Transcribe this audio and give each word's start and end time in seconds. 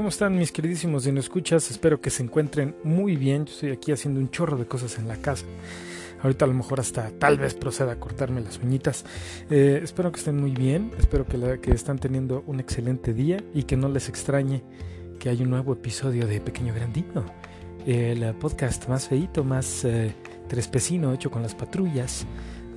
¿Cómo 0.00 0.08
están 0.08 0.38
mis 0.38 0.50
queridísimos 0.50 1.04
no 1.12 1.20
escuchas? 1.20 1.70
Espero 1.70 2.00
que 2.00 2.10
se 2.10 2.22
encuentren 2.22 2.74
muy 2.84 3.16
bien. 3.16 3.44
Yo 3.44 3.52
estoy 3.52 3.70
aquí 3.70 3.92
haciendo 3.92 4.18
un 4.18 4.30
chorro 4.30 4.56
de 4.56 4.64
cosas 4.64 4.98
en 4.98 5.08
la 5.08 5.16
casa. 5.16 5.44
Ahorita 6.22 6.44
a 6.44 6.48
lo 6.48 6.54
mejor 6.54 6.80
hasta 6.80 7.10
tal 7.10 7.38
vez 7.38 7.54
proceda 7.54 7.92
a 7.92 7.96
cortarme 7.96 8.40
las 8.40 8.58
uñitas. 8.58 9.04
Eh, 9.50 9.80
espero 9.82 10.12
que 10.12 10.18
estén 10.18 10.36
muy 10.36 10.52
bien. 10.52 10.90
Espero 10.98 11.26
que, 11.26 11.38
la, 11.38 11.54
están 11.54 11.98
teniendo 11.98 12.44
un 12.46 12.60
excelente 12.60 13.14
día 13.14 13.38
y 13.54 13.64
que 13.64 13.76
no 13.76 13.88
les 13.88 14.08
extrañe 14.08 14.62
que 15.18 15.28
hay 15.28 15.42
un 15.42 15.50
nuevo 15.50 15.72
episodio 15.72 16.26
de 16.26 16.40
Pequeño 16.40 16.74
Grandino. 16.74 17.24
El 17.86 18.34
podcast 18.34 18.88
más 18.88 19.08
feito, 19.08 19.42
más 19.42 19.84
eh, 19.84 20.14
trespecino 20.48 21.12
hecho 21.12 21.30
con 21.30 21.42
las 21.42 21.54
patrullas 21.54 22.26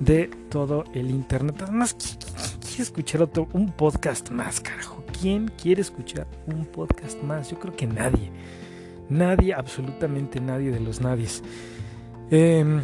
de 0.00 0.30
todo 0.48 0.84
el 0.94 1.10
internet. 1.10 1.56
Además, 1.62 1.94
quiero 1.94 2.82
escuchar 2.82 3.22
otro, 3.22 3.48
un 3.52 3.72
podcast 3.72 4.30
más, 4.30 4.60
carajo? 4.60 5.04
¿Quién 5.20 5.50
quiere 5.60 5.82
escuchar 5.82 6.26
un 6.46 6.66
podcast 6.66 7.22
más? 7.22 7.50
Yo 7.50 7.58
creo 7.58 7.76
que 7.76 7.86
nadie. 7.86 8.30
Nadie, 9.08 9.54
absolutamente 9.54 10.40
nadie 10.40 10.70
de 10.70 10.80
los 10.80 11.00
nadies. 11.00 11.42
Em, 12.30 12.80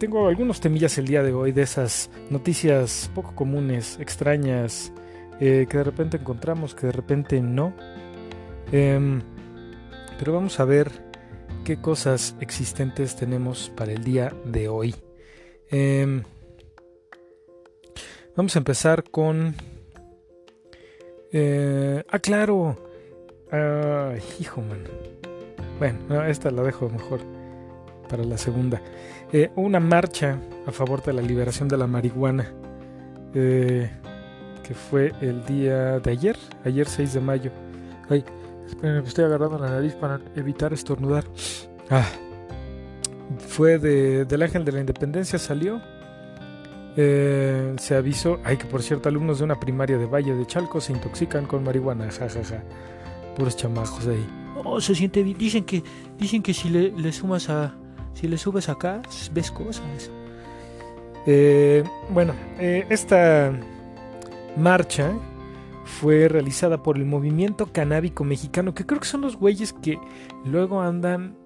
tengo 0.00 0.28
algunos 0.28 0.62
temillas 0.62 0.96
el 0.96 1.06
día 1.06 1.22
de 1.22 1.34
hoy 1.34 1.52
de 1.52 1.60
esas 1.60 2.08
noticias 2.30 3.10
poco 3.14 3.34
comunes, 3.34 3.98
extrañas, 4.00 4.94
eh, 5.40 5.66
que 5.68 5.76
de 5.76 5.84
repente 5.84 6.16
encontramos, 6.16 6.74
que 6.74 6.86
de 6.86 6.92
repente 6.92 7.42
no. 7.42 7.74
Em, 8.72 9.20
pero 10.18 10.32
vamos 10.32 10.58
a 10.58 10.64
ver 10.64 10.90
qué 11.64 11.82
cosas 11.82 12.34
existentes 12.40 13.14
tenemos 13.14 13.70
para 13.76 13.92
el 13.92 14.02
día 14.02 14.32
de 14.46 14.68
hoy. 14.68 14.94
Em, 15.68 16.22
vamos 18.34 18.56
a 18.56 18.58
empezar 18.58 19.04
con 19.04 19.54
eh, 21.30 22.02
ah, 22.08 22.18
claro. 22.20 22.78
hijo, 24.40 24.62
man. 24.62 24.82
Bueno, 25.78 26.24
esta 26.24 26.50
la 26.50 26.62
dejo 26.62 26.88
mejor 26.88 27.20
para 28.10 28.24
la 28.24 28.36
segunda. 28.36 28.80
Eh, 29.32 29.50
una 29.56 29.80
marcha 29.80 30.38
a 30.66 30.72
favor 30.72 31.02
de 31.02 31.12
la 31.12 31.22
liberación 31.22 31.68
de 31.68 31.76
la 31.76 31.86
marihuana. 31.86 32.52
Eh, 33.34 33.88
que 34.62 34.74
fue 34.74 35.12
el 35.20 35.44
día 35.46 36.00
de 36.00 36.10
ayer, 36.10 36.36
ayer 36.64 36.86
6 36.86 37.14
de 37.14 37.20
mayo. 37.20 37.50
Ay, 38.08 38.24
esperen, 38.66 39.04
estoy 39.04 39.24
agarrando 39.24 39.58
la 39.58 39.70
nariz 39.70 39.94
para 39.94 40.20
evitar 40.34 40.72
estornudar. 40.72 41.24
Ah, 41.88 42.06
fue 43.38 43.78
de, 43.78 44.24
del 44.24 44.42
Ángel 44.42 44.64
de 44.64 44.72
la 44.72 44.80
Independencia, 44.80 45.38
salió 45.38 45.80
eh, 46.96 47.74
se 47.78 47.94
avisó, 47.94 48.40
ay 48.44 48.56
que 48.56 48.66
por 48.66 48.82
cierto, 48.82 49.08
alumnos 49.08 49.38
de 49.38 49.44
una 49.44 49.60
primaria 49.60 49.96
de 49.96 50.06
Valle 50.06 50.34
de 50.34 50.46
Chalco 50.46 50.80
se 50.80 50.92
intoxican 50.92 51.46
con 51.46 51.62
marihuana, 51.62 52.10
jajaja. 52.10 52.42
Ja, 52.42 52.56
ja. 52.56 52.64
Puros 53.36 53.56
chamajos 53.56 54.06
ahí. 54.06 54.26
Oh, 54.64 54.80
se 54.80 54.94
siente 54.94 55.22
bien. 55.22 55.38
Dicen 55.38 55.64
que, 55.64 55.82
dicen 56.18 56.42
que 56.42 56.52
si 56.52 56.68
le, 56.68 57.12
sumas 57.12 57.48
a. 57.48 57.74
Si 58.14 58.28
le 58.28 58.36
subes 58.38 58.68
acá, 58.68 59.02
ves 59.32 59.50
cosas. 59.50 60.10
Eh, 61.26 61.84
bueno, 62.10 62.34
eh, 62.58 62.86
esta 62.90 63.52
marcha 64.56 65.12
fue 65.84 66.28
realizada 66.28 66.82
por 66.82 66.96
el 66.96 67.04
movimiento 67.04 67.66
canábico 67.66 68.24
mexicano, 68.24 68.74
que 68.74 68.86
creo 68.86 69.00
que 69.00 69.08
son 69.08 69.22
los 69.22 69.36
güeyes 69.36 69.72
que 69.72 69.98
luego 70.44 70.80
andan 70.80 71.36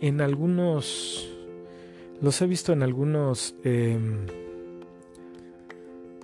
en 0.00 0.20
algunos. 0.20 1.28
Los 2.20 2.40
he 2.40 2.46
visto 2.46 2.72
en 2.72 2.82
algunos. 2.82 3.54
Em, 3.64 4.26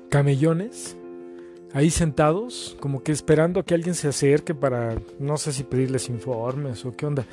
camellones 0.09 0.97
ahí 1.72 1.91
sentados, 1.91 2.77
como 2.81 3.03
que 3.03 3.12
esperando 3.12 3.60
a 3.60 3.65
que 3.65 3.75
alguien 3.75 3.94
se 3.94 4.09
acerque 4.09 4.54
para, 4.54 4.97
no 5.19 5.37
sé 5.37 5.53
si 5.53 5.65
pedirles 5.65 6.09
informes 6.09 6.84
o 6.84 6.97
qué 6.97 7.06
onda. 7.06 7.27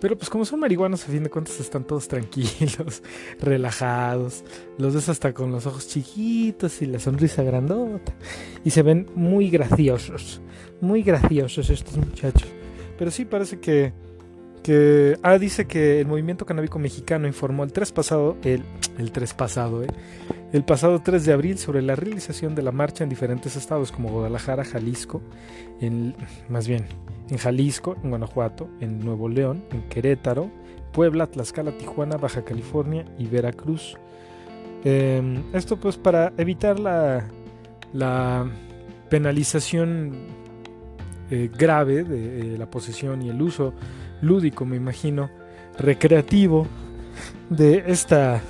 Pero 0.00 0.16
pues 0.16 0.28
como 0.28 0.44
son 0.44 0.60
marihuanos, 0.60 1.04
a 1.04 1.06
fin 1.06 1.22
de 1.22 1.30
cuentas 1.30 1.58
están 1.60 1.84
todos 1.84 2.08
tranquilos, 2.08 3.02
relajados. 3.40 4.44
Los 4.78 4.94
ves 4.94 5.08
hasta 5.08 5.32
con 5.32 5.50
los 5.50 5.66
ojos 5.66 5.88
chiquitos 5.88 6.82
y 6.82 6.86
la 6.86 6.98
sonrisa 6.98 7.42
grandota. 7.42 8.14
Y 8.64 8.70
se 8.70 8.82
ven 8.82 9.06
muy 9.14 9.48
graciosos, 9.48 10.40
muy 10.80 11.02
graciosos 11.02 11.70
estos 11.70 11.96
muchachos. 11.96 12.48
Pero 12.98 13.10
sí 13.10 13.24
parece 13.24 13.58
que... 13.58 13.92
que 14.62 15.18
ah, 15.22 15.38
dice 15.38 15.66
que 15.66 16.00
el 16.00 16.06
movimiento 16.06 16.44
canábico 16.44 16.78
mexicano 16.78 17.26
informó 17.26 17.64
el 17.64 17.72
3 17.72 17.92
pasado, 17.92 18.36
el, 18.42 18.62
el 18.98 19.12
3 19.12 19.34
pasado, 19.34 19.82
eh, 19.82 19.88
el 20.56 20.64
pasado 20.64 21.00
3 21.02 21.26
de 21.26 21.32
abril 21.34 21.58
sobre 21.58 21.82
la 21.82 21.96
realización 21.96 22.54
de 22.54 22.62
la 22.62 22.72
marcha 22.72 23.04
en 23.04 23.10
diferentes 23.10 23.56
estados 23.56 23.92
como 23.92 24.08
Guadalajara, 24.08 24.64
Jalisco, 24.64 25.20
en, 25.82 26.14
más 26.48 26.66
bien 26.66 26.86
en 27.28 27.36
Jalisco, 27.36 27.94
en 28.02 28.08
Guanajuato, 28.08 28.66
en 28.80 29.00
Nuevo 29.00 29.28
León, 29.28 29.64
en 29.70 29.82
Querétaro, 29.82 30.50
Puebla, 30.92 31.26
Tlaxcala, 31.26 31.72
Tijuana, 31.72 32.16
Baja 32.16 32.42
California 32.42 33.04
y 33.18 33.26
Veracruz. 33.26 33.98
Em, 34.82 35.42
esto 35.52 35.76
pues 35.76 35.98
para 35.98 36.32
evitar 36.38 36.80
la, 36.80 37.26
penalización 39.10 40.14
eh, 41.30 41.50
grave 41.56 42.02
de 42.02 42.54
eh, 42.54 42.58
la 42.58 42.70
posesión 42.70 43.20
y 43.20 43.28
el 43.28 43.42
uso 43.42 43.74
lúdico, 44.22 44.64
me 44.64 44.76
imagino, 44.76 45.28
recreativo 45.78 46.66
de 47.50 47.84
esta 47.88 48.40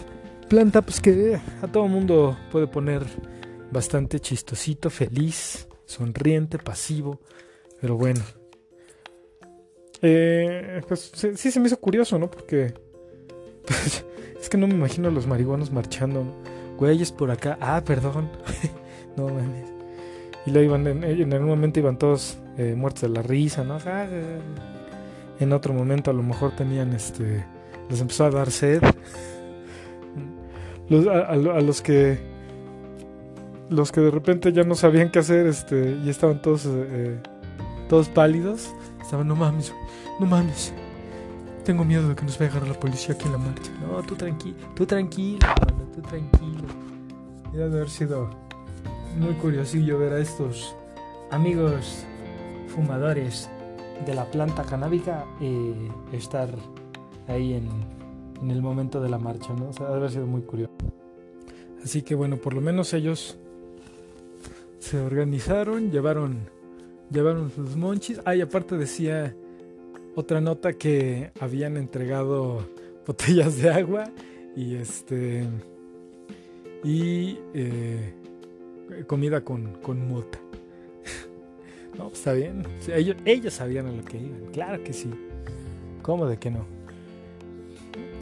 planta 0.48 0.82
pues 0.82 1.00
que 1.00 1.38
a 1.62 1.66
todo 1.66 1.88
mundo 1.88 2.36
puede 2.50 2.66
poner 2.66 3.04
bastante 3.70 4.20
chistosito, 4.20 4.90
feliz, 4.90 5.68
sonriente, 5.84 6.58
pasivo, 6.58 7.20
pero 7.80 7.96
bueno. 7.96 8.22
Eh, 10.02 10.82
pues 10.86 11.12
sí 11.14 11.50
se 11.50 11.60
me 11.60 11.66
hizo 11.66 11.78
curioso, 11.78 12.18
¿no? 12.18 12.30
Porque 12.30 12.74
pues, 13.66 14.04
es 14.40 14.48
que 14.48 14.56
no 14.56 14.66
me 14.66 14.74
imagino 14.74 15.08
a 15.08 15.10
los 15.10 15.26
marihuanos 15.26 15.72
marchando, 15.72 16.24
güeyes 16.78 17.12
por 17.12 17.30
acá, 17.30 17.58
ah, 17.60 17.82
perdón, 17.84 18.30
no 19.16 19.28
mames. 19.28 19.72
Y 20.46 20.50
luego 20.52 20.76
iban, 20.76 20.86
en, 20.86 21.32
algún 21.32 21.48
momento 21.48 21.80
iban 21.80 21.98
todos 21.98 22.38
eh, 22.56 22.74
muertos 22.76 23.02
de 23.02 23.08
la 23.08 23.22
risa, 23.22 23.64
¿no? 23.64 23.78
Ah, 23.84 24.06
en 25.40 25.52
otro 25.52 25.74
momento 25.74 26.10
a 26.10 26.14
lo 26.14 26.22
mejor 26.22 26.54
tenían 26.54 26.92
este, 26.92 27.44
les 27.90 28.00
empezó 28.00 28.26
a 28.26 28.30
dar 28.30 28.50
sed 28.50 28.80
a, 30.90 31.36
los 31.36 31.82
que 31.82 32.18
los 33.68 33.90
que 33.90 34.00
de 34.00 34.10
repente 34.10 34.52
ya 34.52 34.62
no 34.62 34.74
sabían 34.74 35.10
qué 35.10 35.18
hacer 35.18 35.46
este 35.46 35.98
y 36.04 36.08
estaban 36.08 36.40
todos 36.40 36.66
eh, 36.66 37.18
todos 37.88 38.08
pálidos 38.08 38.72
estaban 39.00 39.26
no 39.26 39.34
mames 39.34 39.72
no 40.20 40.26
mames 40.26 40.72
tengo 41.64 41.84
miedo 41.84 42.08
de 42.08 42.14
que 42.14 42.24
nos 42.24 42.38
vaya 42.38 42.52
a 42.52 42.56
agarrar 42.56 42.74
la 42.74 42.80
policía 42.80 43.14
aquí 43.14 43.26
en 43.26 43.32
la 43.32 43.38
marcha 43.38 43.72
no 43.80 44.02
tú 44.02 44.14
tranquilo 44.14 44.56
tú 44.74 44.86
tranquilo 44.86 45.46
tú 45.94 46.02
tranquilo 46.02 46.68
debe 47.52 47.64
haber 47.64 47.90
sido 47.90 48.30
muy 49.18 49.34
curiosillo 49.34 49.98
ver 49.98 50.12
a 50.12 50.18
estos 50.20 50.76
amigos 51.32 52.04
fumadores 52.68 53.50
de 54.04 54.14
la 54.14 54.30
planta 54.30 54.62
canábica 54.62 55.24
eh, 55.40 55.90
estar 56.12 56.48
ahí 57.28 57.54
en 57.54 57.95
en 58.40 58.50
el 58.50 58.62
momento 58.62 59.00
de 59.00 59.08
la 59.08 59.18
marcha, 59.18 59.52
¿no? 59.54 59.68
O 59.68 59.72
sea, 59.72 59.88
haber 59.88 60.10
sido 60.10 60.26
muy 60.26 60.42
curioso. 60.42 60.72
Así 61.82 62.02
que 62.02 62.14
bueno, 62.14 62.36
por 62.36 62.54
lo 62.54 62.60
menos 62.60 62.92
ellos 62.94 63.38
se 64.78 64.98
organizaron, 64.98 65.90
llevaron, 65.90 66.48
llevaron 67.10 67.50
sus 67.50 67.76
monchis. 67.76 68.20
Ah, 68.24 68.34
y 68.34 68.40
aparte 68.40 68.76
decía 68.76 69.34
otra 70.14 70.40
nota 70.40 70.72
que 70.72 71.30
habían 71.40 71.76
entregado 71.76 72.68
botellas 73.06 73.58
de 73.58 73.70
agua 73.70 74.10
y 74.56 74.76
este 74.76 75.46
y 76.82 77.38
eh, 77.54 78.14
comida 79.06 79.42
con, 79.42 79.74
con 79.82 80.08
mota. 80.08 80.38
no, 81.98 82.08
está 82.08 82.32
bien. 82.32 82.64
ellos, 82.88 83.16
ellos 83.24 83.54
sabían 83.54 83.86
a 83.86 83.92
lo 83.92 84.04
que 84.04 84.18
iban. 84.18 84.46
Claro 84.52 84.82
que 84.82 84.92
sí. 84.92 85.10
¿Cómo 86.02 86.26
de 86.26 86.38
que 86.38 86.50
no? 86.50 86.75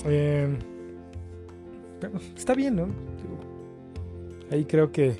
Eh, 0.04 0.58
está 2.36 2.54
bien, 2.54 2.76
¿no? 2.76 2.88
Ahí 4.50 4.64
creo 4.64 4.92
que, 4.92 5.16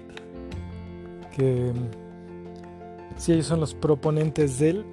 que 1.37 1.73
si 3.17 3.33
ellos 3.33 3.47
son 3.47 3.61
los 3.61 3.75
proponentes 3.75 4.59
de 4.59 4.71
él 4.71 4.85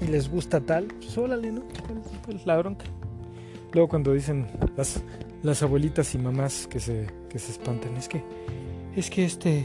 y 0.00 0.06
les 0.06 0.30
gusta 0.30 0.60
tal, 0.60 0.86
pues 0.86 1.16
¿no? 1.16 1.64
La 2.44 2.56
bronca. 2.58 2.84
Luego 3.72 3.88
cuando 3.88 4.12
dicen 4.12 4.46
las, 4.76 5.02
las 5.42 5.62
abuelitas 5.62 6.14
y 6.14 6.18
mamás 6.18 6.66
que 6.66 6.80
se, 6.80 7.06
que 7.28 7.38
se 7.38 7.52
espantan, 7.52 7.96
es 7.96 8.08
que, 8.08 8.22
es 8.96 9.10
que 9.10 9.24
este, 9.24 9.64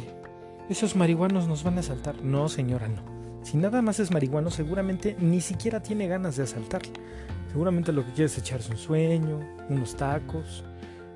esos 0.69 0.95
marihuanos 0.95 1.47
nos 1.47 1.63
van 1.63 1.77
a 1.77 1.79
asaltar. 1.79 2.23
No, 2.23 2.49
señora, 2.49 2.87
no. 2.87 3.01
Si 3.43 3.57
nada 3.57 3.81
más 3.81 3.99
es 3.99 4.11
marihuano, 4.11 4.49
seguramente 4.49 5.15
ni 5.19 5.39
siquiera 5.39 5.81
tiene 5.81 6.07
ganas 6.07 6.35
de 6.35 6.43
asaltarle. 6.43 6.93
Seguramente 7.55 7.93
lo 7.93 8.05
que 8.05 8.11
quiere 8.11 8.25
es 8.25 8.37
echarse 8.37 8.69
un 8.69 8.77
sueño, 8.77 9.39
unos 9.69 9.95
tacos, 9.95 10.65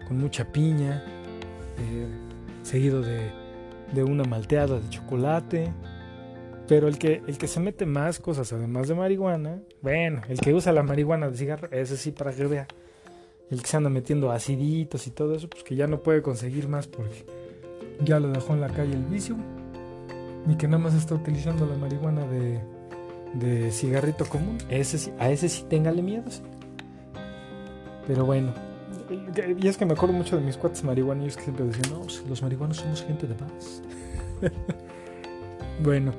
con 0.07 0.19
mucha 0.19 0.49
piña, 0.49 1.03
eh, 1.77 2.07
seguido 2.63 3.01
de, 3.01 3.29
de 3.93 4.05
una 4.05 4.23
malteada 4.23 4.79
de 4.79 4.87
chocolate. 4.87 5.73
Pero 6.65 6.87
el 6.87 6.97
que, 6.97 7.21
el 7.27 7.37
que 7.37 7.45
se 7.45 7.59
mete 7.59 7.85
más 7.85 8.21
cosas 8.21 8.53
además 8.53 8.87
de 8.87 8.95
marihuana, 8.95 9.59
bueno, 9.81 10.21
el 10.29 10.39
que 10.39 10.53
usa 10.53 10.71
la 10.71 10.81
marihuana 10.81 11.29
de 11.29 11.35
cigarro, 11.35 11.67
ese 11.71 11.97
sí 11.97 12.11
para 12.11 12.31
que 12.31 12.45
vea. 12.45 12.67
El 13.51 13.61
que 13.61 13.67
se 13.67 13.75
anda 13.75 13.89
metiendo 13.89 14.31
aciditos 14.31 15.07
y 15.07 15.11
todo 15.11 15.35
eso, 15.35 15.49
pues 15.49 15.65
que 15.65 15.75
ya 15.75 15.87
no 15.87 16.01
puede 16.03 16.21
conseguir 16.21 16.69
más 16.69 16.87
porque 16.87 17.25
ya 18.01 18.17
lo 18.21 18.29
dejó 18.29 18.53
en 18.53 18.61
la 18.61 18.69
calle 18.69 18.93
el 18.93 19.03
vicio. 19.03 19.35
Y 20.47 20.55
que 20.55 20.69
nada 20.69 20.81
más 20.81 20.93
está 20.93 21.15
utilizando 21.15 21.65
la 21.65 21.75
marihuana 21.75 22.25
de, 22.27 22.61
de 23.33 23.71
cigarrito 23.71 24.25
común. 24.25 24.57
A 24.69 24.75
ese 25.29 25.49
sí 25.49 25.65
téngale 25.69 26.01
miedo. 26.01 26.29
sí. 26.29 26.41
Pero 28.07 28.25
bueno. 28.25 28.53
Y 29.59 29.67
es 29.67 29.77
que 29.77 29.85
me 29.85 29.93
acuerdo 29.93 30.13
mucho 30.15 30.35
de 30.37 30.43
mis 30.43 30.57
cuates 30.57 30.83
marihuanos 30.83 31.35
que 31.37 31.43
siempre 31.43 31.65
decían, 31.65 31.91
no, 31.93 32.01
pues, 32.01 32.23
los 32.27 32.41
marihuanos 32.41 32.77
somos 32.77 33.03
gente 33.03 33.27
de 33.27 33.35
paz. 33.35 33.81
bueno, 35.83 36.11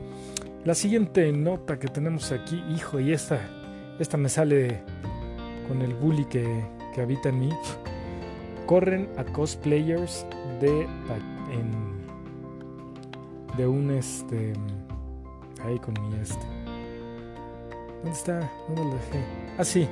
la 0.64 0.74
siguiente 0.74 1.30
nota 1.32 1.78
que 1.78 1.88
tenemos 1.88 2.32
aquí, 2.32 2.62
hijo, 2.74 2.98
y 3.00 3.12
esta, 3.12 3.40
esta 3.98 4.16
me 4.16 4.28
sale 4.28 4.82
con 5.68 5.82
el 5.82 5.94
bully 5.94 6.24
que, 6.26 6.64
que 6.94 7.00
habita 7.00 7.28
en 7.28 7.40
mí. 7.40 7.50
Corren 8.66 9.08
a 9.16 9.24
cosplayers 9.24 10.26
de, 10.60 10.82
en- 11.52 11.90
de 13.56 13.66
un 13.66 13.90
este. 13.90 14.52
Ahí 15.64 15.78
con 15.78 15.94
mi 16.08 16.14
este. 16.16 16.38
¿Dónde 18.02 18.16
está? 18.16 18.50
¿Dónde 18.68 18.84
lo 18.84 18.94
dejé? 18.94 19.24
Ah, 19.58 19.64
sí. 19.64 19.86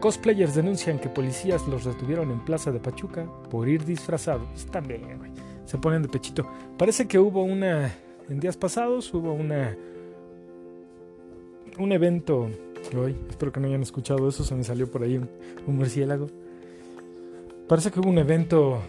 Cosplayers 0.00 0.54
denuncian 0.54 0.98
que 1.00 1.08
policías 1.08 1.66
los 1.66 1.84
retuvieron 1.84 2.30
en 2.30 2.44
Plaza 2.44 2.70
de 2.70 2.78
Pachuca 2.78 3.26
por 3.50 3.68
ir 3.68 3.84
disfrazados. 3.84 4.66
También, 4.70 5.18
güey. 5.18 5.32
Se 5.64 5.76
ponen 5.76 6.02
de 6.02 6.08
pechito. 6.08 6.48
Parece 6.76 7.08
que 7.08 7.18
hubo 7.18 7.42
una. 7.42 7.92
En 8.28 8.38
días 8.38 8.56
pasados 8.56 9.12
hubo 9.12 9.32
una. 9.32 9.76
Un 11.78 11.92
evento. 11.92 12.48
Hoy, 12.96 13.16
espero 13.28 13.50
que 13.52 13.60
no 13.60 13.66
hayan 13.66 13.82
escuchado 13.82 14.28
eso. 14.28 14.44
Se 14.44 14.54
me 14.54 14.62
salió 14.62 14.88
por 14.90 15.02
ahí 15.02 15.16
un, 15.16 15.28
murciélago. 15.66 16.28
Parece 17.66 17.90
que 17.90 17.98
hubo 17.98 18.08
un 18.08 18.18
evento. 18.18 18.80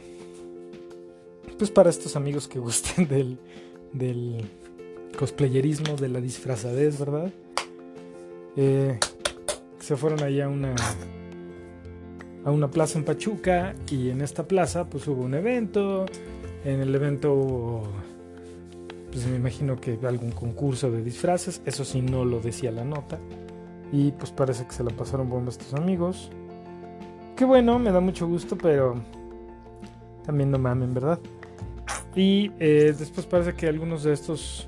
Pues 1.58 1.72
para 1.72 1.90
estos 1.90 2.16
amigos 2.16 2.48
que 2.48 2.60
gusten 2.60 3.08
del. 3.08 3.38
Del 3.94 4.46
cosplayerismo, 5.18 5.96
de 5.96 6.08
la 6.08 6.22
disfrazadez, 6.22 7.00
¿verdad? 7.00 7.34
Eh, 8.56 8.98
se 9.80 9.96
fueron 9.96 10.24
allá 10.24 10.46
a 10.46 10.50
una 10.50 10.76
a 12.46 12.52
una 12.52 12.72
plaza 12.72 12.98
en 12.98 13.06
Pachuca 13.06 13.76
y 13.92 14.10
en 14.10 14.22
esta 14.22 14.48
plaza 14.48 14.90
pues 14.90 15.08
hubo 15.08 15.24
un 15.24 15.34
evento. 15.34 16.06
En 16.64 16.82
el 16.82 16.94
evento 16.94 17.84
pues 19.12 19.26
me 19.28 19.38
imagino 19.38 19.80
que 19.80 19.98
algún 20.04 20.32
concurso 20.32 20.92
de 20.92 21.04
disfraces. 21.04 21.62
Eso 21.66 21.86
sí 21.86 22.02
no 22.02 22.26
lo 22.26 22.40
decía 22.40 22.72
la 22.72 22.84
nota. 22.84 23.20
Y 23.92 24.12
pues 24.12 24.32
parece 24.32 24.66
que 24.66 24.74
se 24.74 24.84
la 24.84 24.92
pasaron 24.92 25.30
bomba 25.30 25.50
estos 25.50 25.74
amigos. 25.74 26.30
Que 27.36 27.46
bueno 27.46 27.80
me 27.80 27.92
da 27.92 28.00
mucho 28.00 28.28
gusto 28.28 28.58
pero 28.58 28.96
también 30.26 30.52
no 30.52 30.60
mamen 30.60 30.94
verdad 30.94 31.20
y 32.16 32.52
eh, 32.60 32.94
después 32.98 33.26
parece 33.26 33.54
que 33.54 33.68
algunos 33.68 34.04
de 34.04 34.14
estos 34.14 34.68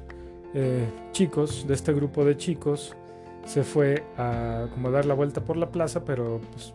eh, 0.53 0.85
chicos 1.11 1.65
de 1.67 1.73
este 1.73 1.93
grupo 1.93 2.23
de 2.23 2.37
chicos 2.37 2.95
se 3.45 3.63
fue 3.63 4.03
a 4.17 4.67
como 4.73 4.91
dar 4.91 5.05
la 5.05 5.13
vuelta 5.13 5.41
por 5.41 5.57
la 5.57 5.71
plaza, 5.71 6.05
pero 6.05 6.41
pues 6.51 6.73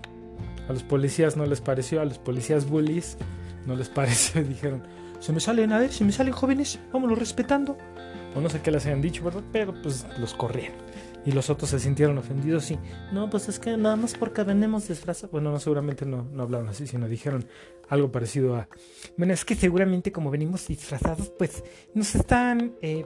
a 0.69 0.73
los 0.73 0.83
policías 0.83 1.37
no 1.37 1.47
les 1.47 1.61
pareció, 1.61 2.01
a 2.01 2.05
los 2.05 2.19
policías 2.19 2.69
bullies 2.69 3.17
no 3.67 3.75
les 3.77 3.89
pareció 3.91 4.43
dijeron, 4.43 4.83
Se 5.21 5.33
me 5.33 5.41
salen, 5.41 5.73
a 5.73 5.79
ver, 5.79 5.93
se 5.93 6.05
me 6.05 6.13
salen 6.13 6.33
jóvenes, 6.33 6.79
vámonos 6.93 7.19
respetando. 7.19 7.77
o 8.35 8.41
no 8.41 8.49
sé 8.49 8.61
qué 8.61 8.71
les 8.71 8.85
habían 8.87 9.03
dicho, 9.03 9.25
¿verdad? 9.25 9.43
Pero 9.53 9.75
pues 9.83 10.07
los 10.19 10.35
corrieron. 10.35 10.77
Y 11.25 11.33
los 11.33 11.51
otros 11.51 11.71
se 11.71 11.81
sintieron 11.81 12.17
ofendidos 12.19 12.71
y, 12.71 12.79
no, 13.13 13.29
pues 13.29 13.49
es 13.49 13.59
que 13.59 13.77
nada 13.77 13.97
más 13.97 14.15
porque 14.15 14.45
venimos 14.45 14.87
disfrazados. 14.87 15.33
Bueno, 15.33 15.51
no, 15.51 15.59
seguramente 15.59 16.07
no, 16.07 16.23
no 16.33 16.45
hablaron 16.45 16.69
así, 16.69 16.87
sino 16.87 17.09
dijeron 17.09 17.47
algo 17.89 18.13
parecido 18.13 18.55
a, 18.55 18.69
bueno, 19.17 19.33
es 19.33 19.45
que 19.45 19.57
seguramente 19.57 20.13
como 20.13 20.31
venimos 20.31 20.69
disfrazados, 20.69 21.31
pues 21.31 21.65
nos 21.95 22.15
están 22.15 22.77
eh, 22.81 23.05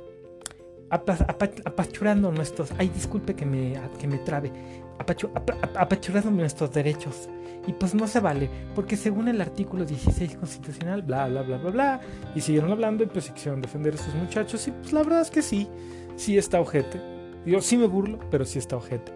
apachurando 0.91 2.31
nuestros, 2.33 2.71
ay, 2.79 2.89
disculpe 2.89 3.35
que 3.35 3.47
me, 3.47 3.81
que 3.99 4.07
me 4.09 4.19
trabe, 4.19 4.51
apachu- 4.99 5.31
apa- 5.35 5.57
apa- 5.63 5.81
apachurando 5.81 6.31
nuestros 6.31 6.73
derechos. 6.73 7.29
Y 7.67 7.73
pues 7.75 7.95
no 7.95 8.07
se 8.09 8.21
vale, 8.21 8.49
porque 8.75 8.97
según 8.97 9.29
el 9.29 9.41
artículo 9.41 9.85
16 9.85 10.37
constitucional, 10.37 11.03
bla, 11.03 11.29
bla, 11.29 11.43
bla, 11.43 11.59
bla, 11.59 11.71
bla, 11.71 12.01
y 12.35 12.41
siguieron 12.41 12.73
hablando 12.73 13.05
y 13.05 13.07
pues 13.07 13.27
se 13.27 13.35
quisieron 13.35 13.61
defender 13.61 13.93
a 13.93 13.97
estos 13.97 14.15
muchachos 14.15 14.67
y 14.67 14.71
pues 14.71 14.93
la 14.93 15.03
verdad 15.03 15.21
es 15.21 15.31
que 15.31 15.43
sí, 15.43 15.69
sí 16.17 16.39
está 16.39 16.59
ojete. 16.61 17.01
Yo 17.45 17.61
sí 17.61 17.77
me 17.77 17.87
burlo, 17.87 18.19
pero 18.31 18.45
sí 18.47 18.59
está 18.59 18.77
ojete. 18.77 19.13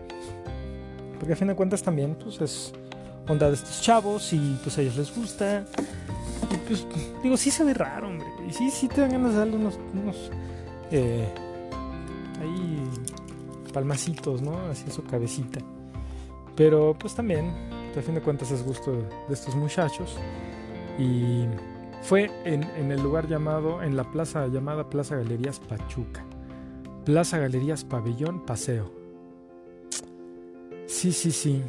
Porque 1.19 1.32
a 1.32 1.37
fin 1.37 1.49
de 1.49 1.55
cuentas 1.55 1.82
también 1.82 2.15
pues 2.17 2.41
es 2.41 2.73
onda 3.29 3.49
de 3.49 3.55
estos 3.55 3.81
chavos 3.81 4.31
y 4.35 4.59
pues 4.62 4.76
a 4.76 4.82
ellos 4.82 4.97
les 4.97 5.15
gusta. 5.17 5.65
Y 6.53 6.56
pues 6.69 6.87
digo, 7.23 7.37
sí 7.38 7.50
se 7.50 7.65
ve 7.65 7.73
raro, 7.73 8.09
hombre. 8.09 8.26
Y 8.47 8.53
sí, 8.53 8.71
sí 8.71 8.88
te 8.88 9.00
dan 9.00 9.11
ganas 9.11 9.32
de 9.32 9.38
darle 9.38 9.56
unos, 9.56 9.79
unos 9.94 10.31
eh, 10.91 11.26
ahí 12.44 12.82
palmacitos, 13.73 14.41
¿no? 14.41 14.56
Así 14.70 14.91
su 14.91 15.02
cabecita. 15.05 15.61
Pero 16.56 16.96
pues 16.99 17.14
también, 17.14 17.52
a 17.96 18.00
fin 18.00 18.14
de 18.14 18.20
cuentas 18.20 18.50
es 18.50 18.62
gusto 18.64 18.93
de, 18.93 19.35
estos 19.35 19.55
muchachos. 19.56 20.17
Y 20.99 21.46
fue 22.02 22.31
en, 22.44 22.62
en 22.76 22.93
el 22.93 23.02
lugar 23.02 23.29
llamado, 23.29 23.82
en 23.82 23.96
la 23.96 24.11
plaza 24.11 24.46
llamada 24.46 24.88
Plaza 24.88 25.17
Galerías 25.17 25.58
Pachuca. 25.58 26.25
Plaza 27.05 27.38
Galerías 27.38 27.85
Pabellón 27.85 28.47
Paseo. 28.47 28.90
Sí, 30.87 31.12
sí, 31.12 31.32
sí. 31.32 31.62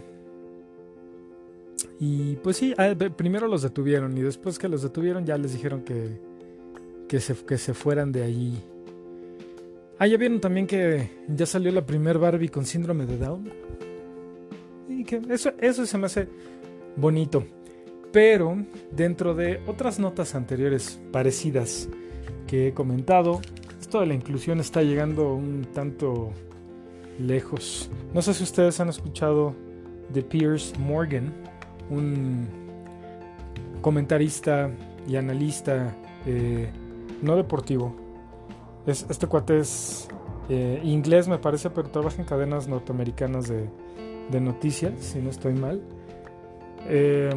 Y 1.99 2.35
pues 2.37 2.57
sí, 2.57 2.73
ah, 2.77 2.93
primero 3.15 3.47
los 3.47 3.61
detuvieron 3.61 4.17
y 4.17 4.21
después 4.21 4.59
que 4.59 4.67
los 4.67 4.81
detuvieron 4.81 5.25
ya 5.25 5.37
les 5.37 5.53
dijeron 5.53 5.81
que, 5.81 6.19
que, 7.07 7.19
se, 7.19 7.35
que 7.35 7.57
se 7.57 7.73
fueran 7.73 8.11
de 8.11 8.23
allí. 8.23 8.61
Ah, 9.97 10.07
ya 10.07 10.17
vieron 10.17 10.41
también 10.41 10.67
que 10.67 11.09
ya 11.27 11.45
salió 11.45 11.71
la 11.71 11.85
primer 11.85 12.19
Barbie 12.19 12.49
con 12.49 12.65
síndrome 12.65 13.05
de 13.05 13.17
Down. 13.17 13.49
Y 14.89 15.03
que 15.05 15.21
eso, 15.29 15.53
eso 15.59 15.85
se 15.85 15.97
me 15.97 16.07
hace 16.07 16.27
bonito. 16.97 17.45
Pero 18.11 18.57
dentro 18.91 19.33
de 19.33 19.61
otras 19.67 19.99
notas 19.99 20.35
anteriores 20.35 20.99
parecidas 21.11 21.89
que 22.47 22.67
he 22.67 22.73
comentado, 22.73 23.41
esto 23.79 23.99
de 23.99 24.07
la 24.07 24.13
inclusión 24.13 24.59
está 24.59 24.81
llegando 24.81 25.33
un 25.33 25.67
tanto 25.73 26.31
lejos. 27.19 27.89
No 28.13 28.21
sé 28.21 28.33
si 28.33 28.43
ustedes 28.43 28.79
han 28.79 28.89
escuchado 28.89 29.55
de 30.09 30.21
Piers 30.21 30.77
Morgan, 30.77 31.33
un 31.89 32.47
comentarista 33.81 34.69
y 35.07 35.15
analista 35.15 35.95
eh, 36.25 36.69
no 37.21 37.35
deportivo. 37.35 38.04
Es, 38.87 39.05
este 39.09 39.27
cuate 39.27 39.59
es 39.59 40.07
eh, 40.49 40.79
inglés, 40.83 41.27
me 41.27 41.37
parece, 41.37 41.69
pero 41.69 41.89
trabaja 41.89 42.21
en 42.21 42.27
cadenas 42.27 42.67
norteamericanas 42.67 43.47
de, 43.47 43.69
noticias, 44.39 44.93
si 44.99 45.19
no 45.19 45.29
estoy 45.29 45.53
mal. 45.53 45.81
Eh, 46.87 47.29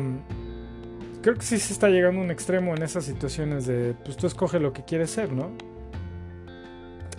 creo 1.22 1.34
que 1.36 1.42
sí 1.42 1.58
se 1.58 1.72
está 1.72 1.88
llegando 1.88 2.20
a 2.20 2.24
un 2.24 2.30
extremo 2.30 2.74
en 2.74 2.82
esas 2.82 3.04
situaciones 3.04 3.66
de, 3.66 3.94
pues 4.04 4.16
tú 4.16 4.26
escoge 4.26 4.58
lo 4.58 4.72
que 4.72 4.84
quieres 4.84 5.10
ser, 5.10 5.32
¿no? 5.32 5.50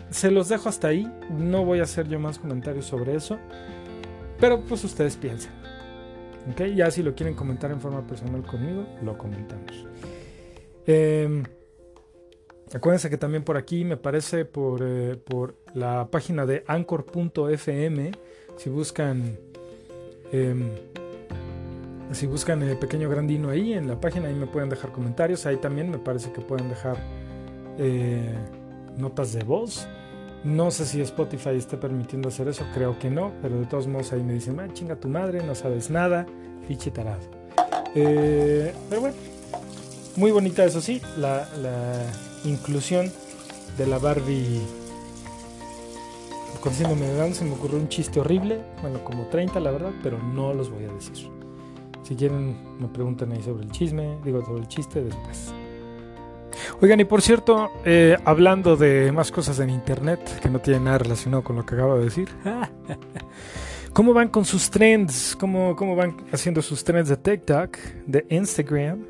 Se 0.09 0.31
los 0.31 0.50
dejo 0.50 0.69
hasta 0.69 0.88
ahí, 0.89 1.12
no 1.29 1.65
voy 1.65 1.79
a 1.79 1.83
hacer 1.83 2.07
yo 2.07 2.19
más 2.19 2.39
comentarios 2.39 2.86
sobre 2.86 3.15
eso, 3.15 3.38
pero 4.39 4.62
pues 4.62 4.83
ustedes 4.83 5.15
piensen. 5.17 5.51
¿Ok? 6.51 6.62
Ya 6.75 6.89
si 6.89 7.03
lo 7.03 7.13
quieren 7.13 7.36
comentar 7.36 7.69
en 7.71 7.79
forma 7.79 8.05
personal 8.05 8.43
conmigo, 8.43 8.86
lo 9.03 9.17
comentamos. 9.17 9.88
Eh, 10.88 11.43
acuérdense 12.73 13.09
que 13.09 13.17
también 13.17 13.43
por 13.43 13.57
aquí 13.57 13.83
me 13.83 13.97
parece 13.97 14.45
por, 14.45 14.81
eh, 14.83 15.15
por 15.15 15.55
la 15.73 16.07
página 16.11 16.45
de 16.45 16.63
anchor.fm, 16.67 18.11
si 18.57 18.69
buscan... 18.69 19.38
em, 20.31 20.69
si 22.11 22.25
buscan 22.25 22.63
el 22.63 22.77
pequeño 22.77 23.07
grandino 23.09 23.49
ahí 23.49 23.73
en 23.73 23.88
la 23.88 23.99
página, 23.99 24.29
ahí 24.29 24.33
me 24.33 24.47
pueden 24.47 24.69
dejar 24.69 24.91
comentarios. 24.91 25.45
Ahí 25.45 25.57
también 25.57 25.91
me 25.91 25.99
parece 25.99 26.31
que 26.31 26.41
pueden 26.41 26.67
dejar 26.67 26.97
eh, 27.77 28.33
notas 28.97 29.33
de 29.33 29.43
voz. 29.43 29.88
No 30.43 30.71
sé 30.71 30.85
si 30.85 31.01
Spotify 31.01 31.51
esté 31.51 31.77
permitiendo 31.77 32.29
hacer 32.29 32.47
eso, 32.47 32.65
creo 32.73 32.97
que 32.97 33.09
no, 33.09 33.33
pero 33.41 33.59
de 33.59 33.65
todos 33.65 33.88
modos 33.88 34.13
ahí 34.13 34.23
me 34.23 34.33
dicen, 34.33 34.59
ah, 34.59 34.67
chinga 34.71 34.95
tu 34.95 35.09
madre, 35.09 35.43
no 35.43 35.53
sabes 35.53 35.89
nada, 35.89 36.25
fiche 36.67 36.91
tarado. 36.91 37.21
Eh, 37.93 38.73
pero 38.89 39.01
bueno, 39.01 39.15
muy 40.15 40.31
bonita 40.31 40.63
eso 40.63 40.79
sí, 40.79 41.01
la, 41.17 41.47
la 41.61 42.01
inclusión 42.46 43.12
de 43.77 43.88
la 43.88 43.98
Barbie 44.00 44.62
con 46.62 46.74
síndrome 46.74 47.08
de 47.08 47.34
se 47.34 47.46
me 47.46 47.53
ocurrió 47.53 47.77
un 47.77 47.88
chiste 47.88 48.19
horrible, 48.19 48.62
bueno, 48.81 49.03
como 49.03 49.27
30 49.27 49.60
la 49.60 49.72
verdad, 49.72 49.91
pero 50.03 50.22
no 50.22 50.53
los 50.53 50.69
voy 50.69 50.84
a 50.86 50.91
decir. 50.91 51.29
Si 52.03 52.15
quieren, 52.15 52.58
me 52.79 52.88
preguntan 52.88 53.31
ahí 53.31 53.41
sobre 53.41 53.63
el 53.63 53.72
chisme, 53.72 54.17
digo 54.25 54.43
sobre 54.43 54.62
el 54.62 54.67
chiste 54.67 55.01
después. 55.01 55.53
Oigan, 56.81 57.00
y 57.00 57.05
por 57.05 57.22
cierto, 57.22 57.72
eh, 57.86 58.17
hablando 58.25 58.75
de 58.75 59.12
más 59.12 59.31
cosas 59.31 59.60
en 59.60 59.69
internet 59.69 60.19
que 60.41 60.50
no 60.50 60.60
tienen 60.60 60.86
nada 60.86 60.98
relacionado 60.98 61.43
con 61.43 61.55
lo 61.55 61.65
que 61.65 61.75
acabo 61.75 61.98
de 61.98 62.05
decir, 62.05 62.29
¿cómo 63.93 64.13
van 64.13 64.29
con 64.29 64.43
sus 64.43 64.69
trends? 64.69 65.38
¿Cómo, 65.39 65.75
¿Cómo 65.75 65.96
van 65.96 66.17
haciendo 66.31 66.62
sus 66.62 66.84
trends 66.84 67.10
de 67.10 67.17
TikTok, 67.17 67.77
de 68.05 68.25
Instagram, 68.29 69.05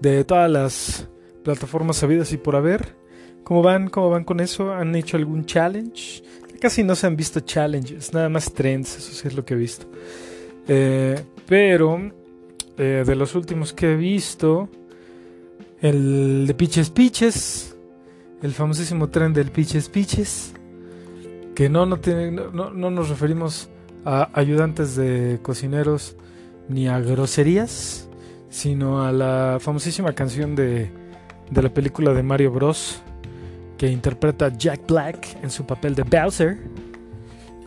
de 0.00 0.24
todas 0.24 0.50
las 0.50 1.08
plataformas 1.42 1.96
sabidas 1.96 2.32
y 2.32 2.36
por 2.36 2.56
haber? 2.56 2.96
¿Cómo 3.44 3.62
van? 3.62 3.88
¿Cómo 3.88 4.10
van 4.10 4.24
con 4.24 4.40
eso? 4.40 4.72
¿Han 4.72 4.94
hecho 4.94 5.16
algún 5.16 5.44
challenge? 5.44 6.22
Casi 6.60 6.84
no 6.84 6.94
se 6.94 7.08
han 7.08 7.16
visto 7.16 7.40
challenges, 7.40 8.12
nada 8.14 8.28
más 8.28 8.52
trends, 8.52 8.96
eso 8.96 9.12
sí 9.12 9.26
es 9.26 9.34
lo 9.34 9.44
que 9.44 9.54
he 9.54 9.56
visto. 9.56 9.86
Eh, 10.68 11.20
pero 11.46 11.98
eh, 12.78 13.02
de 13.04 13.16
los 13.16 13.34
últimos 13.34 13.72
que 13.72 13.92
he 13.92 13.96
visto, 13.96 14.68
el 15.80 16.46
de 16.46 16.54
Piches 16.54 16.90
Piches, 16.90 17.76
el 18.42 18.52
famosísimo 18.52 19.08
tren 19.08 19.32
del 19.32 19.50
Piches 19.50 19.88
Piches, 19.88 20.52
que 21.56 21.68
no, 21.68 21.84
no, 21.84 21.98
tiene, 21.98 22.30
no, 22.30 22.70
no 22.70 22.90
nos 22.90 23.08
referimos 23.08 23.68
a 24.04 24.30
ayudantes 24.32 24.94
de 24.94 25.40
cocineros 25.42 26.16
ni 26.68 26.86
a 26.86 27.00
groserías, 27.00 28.08
sino 28.50 29.04
a 29.04 29.10
la 29.10 29.58
famosísima 29.60 30.12
canción 30.12 30.54
de, 30.54 30.90
de 31.52 31.62
la 31.62 31.68
película 31.68 32.12
de 32.12 32.22
Mario 32.22 32.50
Bros 32.50 33.02
que 33.76 33.88
interpreta 33.88 34.48
Jack 34.56 34.86
Black 34.86 35.36
en 35.42 35.50
su 35.50 35.64
papel 35.64 35.94
de 35.94 36.02
Bowser. 36.04 36.58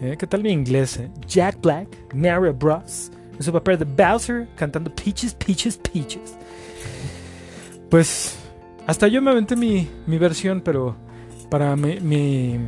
Eh, 0.01 0.15
¿Qué 0.17 0.27
tal 0.27 0.43
mi 0.43 0.51
inglés? 0.51 0.97
Eh? 0.97 1.09
Jack 1.27 1.61
Black, 1.61 2.13
Mario 2.13 2.53
Bros. 2.53 3.11
En 3.37 3.43
su 3.43 3.51
papel 3.51 3.77
de 3.79 3.85
Bowser 3.85 4.47
cantando 4.55 4.93
Peaches, 4.93 5.33
Peaches, 5.33 5.77
Peaches. 5.77 6.37
Pues 7.89 8.37
hasta 8.87 9.07
yo 9.07 9.21
me 9.21 9.31
aventé 9.31 9.55
mi, 9.55 9.87
mi 10.07 10.17
versión, 10.17 10.61
pero 10.61 10.95
para 11.49 11.75
mi, 11.75 12.59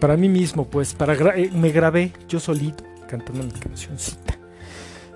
para 0.00 0.16
mí 0.16 0.28
mismo, 0.28 0.66
pues, 0.66 0.94
para 0.94 1.14
eh, 1.36 1.50
me 1.52 1.70
grabé 1.70 2.12
yo 2.28 2.40
solito 2.40 2.84
cantando 3.08 3.42
mi 3.44 3.50
cancioncita. 3.52 4.36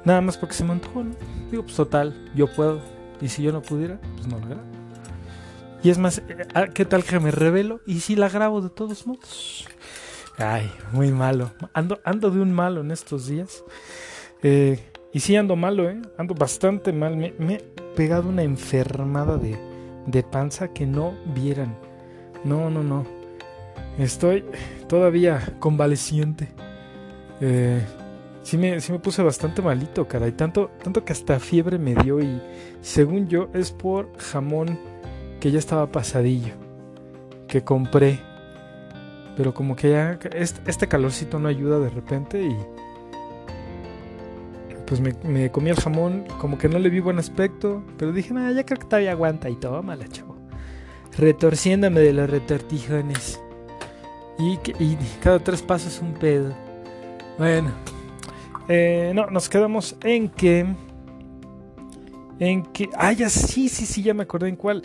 Nada 0.05 0.21
más 0.21 0.37
porque 0.37 0.55
se 0.55 0.65
me 0.65 0.73
antojó, 0.73 1.05
¿no? 1.05 1.15
Digo, 1.51 1.65
pues 1.65 1.77
total, 1.77 2.31
yo 2.35 2.47
puedo. 2.47 2.81
Y 3.21 3.29
si 3.29 3.43
yo 3.43 3.53
no 3.53 3.63
pudiera, 3.63 4.01
pues 4.17 4.27
no 4.27 4.39
lo 4.39 4.47
grabo. 4.47 4.63
Y 5.83 5.91
es 5.91 5.99
más, 5.99 6.19
eh, 6.19 6.47
ah, 6.55 6.67
¿qué 6.67 6.85
tal 6.85 7.05
que 7.05 7.21
me 7.21 7.31
revelo? 7.31 7.81
Y 7.87 8.01
si 8.01 8.17
la 8.17 8.29
grabo 8.29 8.61
de 8.61 8.71
todos 8.71 9.07
modos. 9.07 9.67
Ay, 10.39 10.71
muy 10.93 11.11
malo. 11.11 11.51
Ando, 11.75 12.01
ando 12.05 12.31
de 12.31 12.41
un 12.41 12.53
malo 12.53 12.81
en 12.81 12.91
estos 12.91 13.27
días. 13.27 13.63
Eh, 14.43 14.79
y 15.13 15.21
sí 15.21 15.37
ando 15.37 15.57
malo, 15.57 15.89
¿eh? 15.89 16.01
Ando 16.17 16.35
bastante 16.35 16.93
mal. 16.93 17.17
Me, 17.17 17.35
he 17.39 17.63
pegado 17.97 18.29
una 18.29 18.43
enfermada 18.43 19.37
de, 19.37 19.59
de 20.07 20.23
panza 20.23 20.73
que 20.73 20.87
no 20.87 21.15
vieran. 21.35 21.77
No, 22.45 22.71
no, 22.71 22.83
no. 22.83 23.05
Estoy 23.99 24.45
todavía 24.89 25.57
convaleciente. 25.59 26.49
Eh, 27.41 27.85
sí, 28.43 28.57
me, 28.59 28.81
sí 28.81 28.93
me 28.93 28.99
puse 28.99 29.23
bastante 29.23 29.63
malito, 29.63 30.07
caray. 30.07 30.33
Tanto, 30.33 30.71
tanto 30.83 31.05
que 31.05 31.13
hasta 31.13 31.39
fiebre 31.39 31.79
me 31.79 31.95
dio 31.95 32.21
y 32.21 32.41
según 32.81 33.29
yo 33.29 33.49
es 33.55 33.73
por 33.73 34.17
jamón 34.19 34.79
que 35.41 35.51
ya 35.51 35.59
estaba 35.59 35.91
pasadillo, 35.91 36.55
que 37.49 37.65
compré, 37.65 38.21
pero 39.37 39.55
como 39.55 39.75
que 39.75 39.91
ya 39.91 40.19
este, 40.35 40.87
calorcito 40.87 41.39
no 41.39 41.49
ayuda 41.49 41.79
de 41.79 41.89
repente 41.89 42.43
y 42.43 42.57
pues 44.87 45.01
me, 45.01 45.51
comí 45.51 45.71
el 45.71 45.77
jamón, 45.77 46.25
como 46.41 46.59
que 46.59 46.69
no 46.69 46.79
le 46.79 46.91
vi 46.91 46.99
buen 46.99 47.19
aspecto, 47.19 47.83
pero 47.97 48.13
dije, 48.13 48.35
nada, 48.35 48.51
ya 48.53 48.67
creo 48.67 48.81
que 48.81 48.87
todavía 48.87 49.13
aguanta 49.13 49.49
y 49.49 49.55
la 49.55 50.09
chavo. 50.09 50.37
Retorciéndome 51.17 52.01
de 52.01 52.13
los 52.13 52.29
retortijones. 52.29 53.41
Y, 54.37 54.59
y 54.81 54.99
cada 55.23 55.39
tres 55.39 55.63
pasos 55.63 56.01
un 56.01 56.15
pedo. 56.15 56.53
Bueno, 57.39 57.71
eh, 58.73 59.13
no, 59.15 59.27
nos 59.27 59.49
quedamos 59.49 59.97
en 60.05 60.29
que. 60.29 60.65
En 62.39 62.63
que. 62.63 62.89
Ah, 62.97 63.13
ya 63.13 63.29
sí, 63.29 63.69
sí, 63.69 63.85
sí, 63.85 64.03
ya 64.03 64.15
me 64.15 64.23
acordé 64.23 64.49
en 64.49 64.55
cuál. 64.55 64.83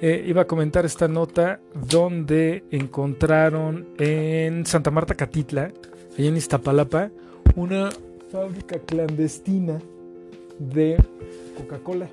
Eh, 0.00 0.24
iba 0.26 0.42
a 0.42 0.46
comentar 0.46 0.86
esta 0.86 1.06
nota 1.06 1.60
donde 1.88 2.64
encontraron 2.70 3.88
en 3.98 4.64
Santa 4.64 4.90
Marta 4.90 5.14
Catitla, 5.14 5.70
allá 6.18 6.28
en 6.28 6.36
Iztapalapa, 6.36 7.10
una 7.54 7.90
fábrica 8.32 8.78
clandestina 8.78 9.80
de 10.58 10.96
Coca-Cola. 11.58 12.08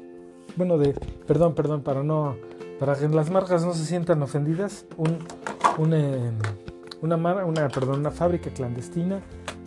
Bueno, 0.58 0.78
de, 0.78 0.94
perdón, 1.26 1.56
perdón, 1.56 1.84
para 1.84 2.04
no, 2.04 2.36
para 2.80 2.96
que 2.96 3.08
las 3.08 3.30
marcas 3.30 3.66
no 3.66 3.74
se 3.74 3.86
sientan 3.86 4.22
ofendidas, 4.22 4.86
un, 4.98 5.94
em, 5.94 6.36
una, 7.04 7.18
una, 7.18 7.68
perdón, 7.68 8.00
una 8.00 8.12
fábrica 8.12 8.50
clandestina 8.50 9.20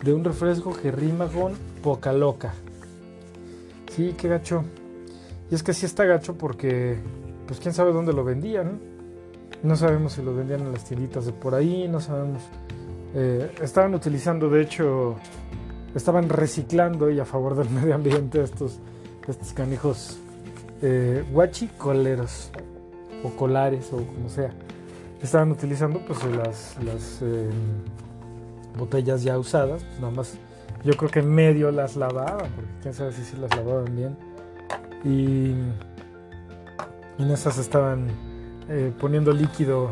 de 0.03 0.13
un 0.13 0.23
refresco 0.23 0.75
que 0.75 0.91
rima 0.91 1.27
con 1.27 1.53
poca 1.83 2.11
loca. 2.11 2.53
Sí, 3.95 4.15
qué 4.17 4.27
gacho. 4.27 4.63
Y 5.49 5.55
es 5.55 5.63
que 5.63 5.73
sí 5.73 5.85
está 5.85 6.05
gacho 6.05 6.35
porque 6.35 6.97
pues 7.45 7.59
quién 7.59 7.73
sabe 7.73 7.93
dónde 7.93 8.11
lo 8.11 8.23
vendían. 8.23 8.79
No 9.63 9.75
sabemos 9.75 10.13
si 10.13 10.23
lo 10.23 10.35
vendían 10.35 10.61
en 10.61 10.73
las 10.73 10.83
tienditas 10.83 11.25
de 11.25 11.31
por 11.31 11.53
ahí, 11.53 11.87
no 11.87 11.99
sabemos. 11.99 12.41
Eh, 13.13 13.51
estaban 13.61 13.93
utilizando, 13.93 14.49
de 14.49 14.61
hecho, 14.63 15.15
estaban 15.95 16.29
reciclando 16.29 17.09
y 17.09 17.19
a 17.19 17.25
favor 17.25 17.55
del 17.55 17.69
medio 17.71 17.93
ambiente 17.93 18.41
estos, 18.41 18.79
estos 19.27 19.53
canijos 19.53 20.17
eh, 20.81 21.23
guachicoleros 21.31 22.49
o 23.23 23.29
colares 23.29 23.93
o 23.93 23.97
como 23.97 24.27
sea. 24.29 24.51
Estaban 25.21 25.51
utilizando 25.51 25.99
pues 26.05 26.23
las, 26.25 27.21
eh, 27.21 27.49
botellas 28.77 29.23
ya 29.23 29.37
usadas, 29.39 29.83
pues 29.83 29.99
nada 29.99 30.13
más 30.13 30.37
yo 30.83 30.93
creo 30.93 31.09
que 31.09 31.21
medio 31.21 31.71
las 31.71 31.95
lavaban, 31.95 32.51
porque 32.55 32.71
quién 32.81 32.93
sabe 32.93 33.11
si 33.11 33.23
sí 33.23 33.35
las 33.37 33.55
lavaban 33.55 33.95
bien. 33.95 34.17
Y 35.03 35.51
en 37.21 37.31
esas 37.31 37.57
estaban 37.57 38.07
eh, 38.69 38.93
poniendo 38.99 39.33
líquido 39.33 39.91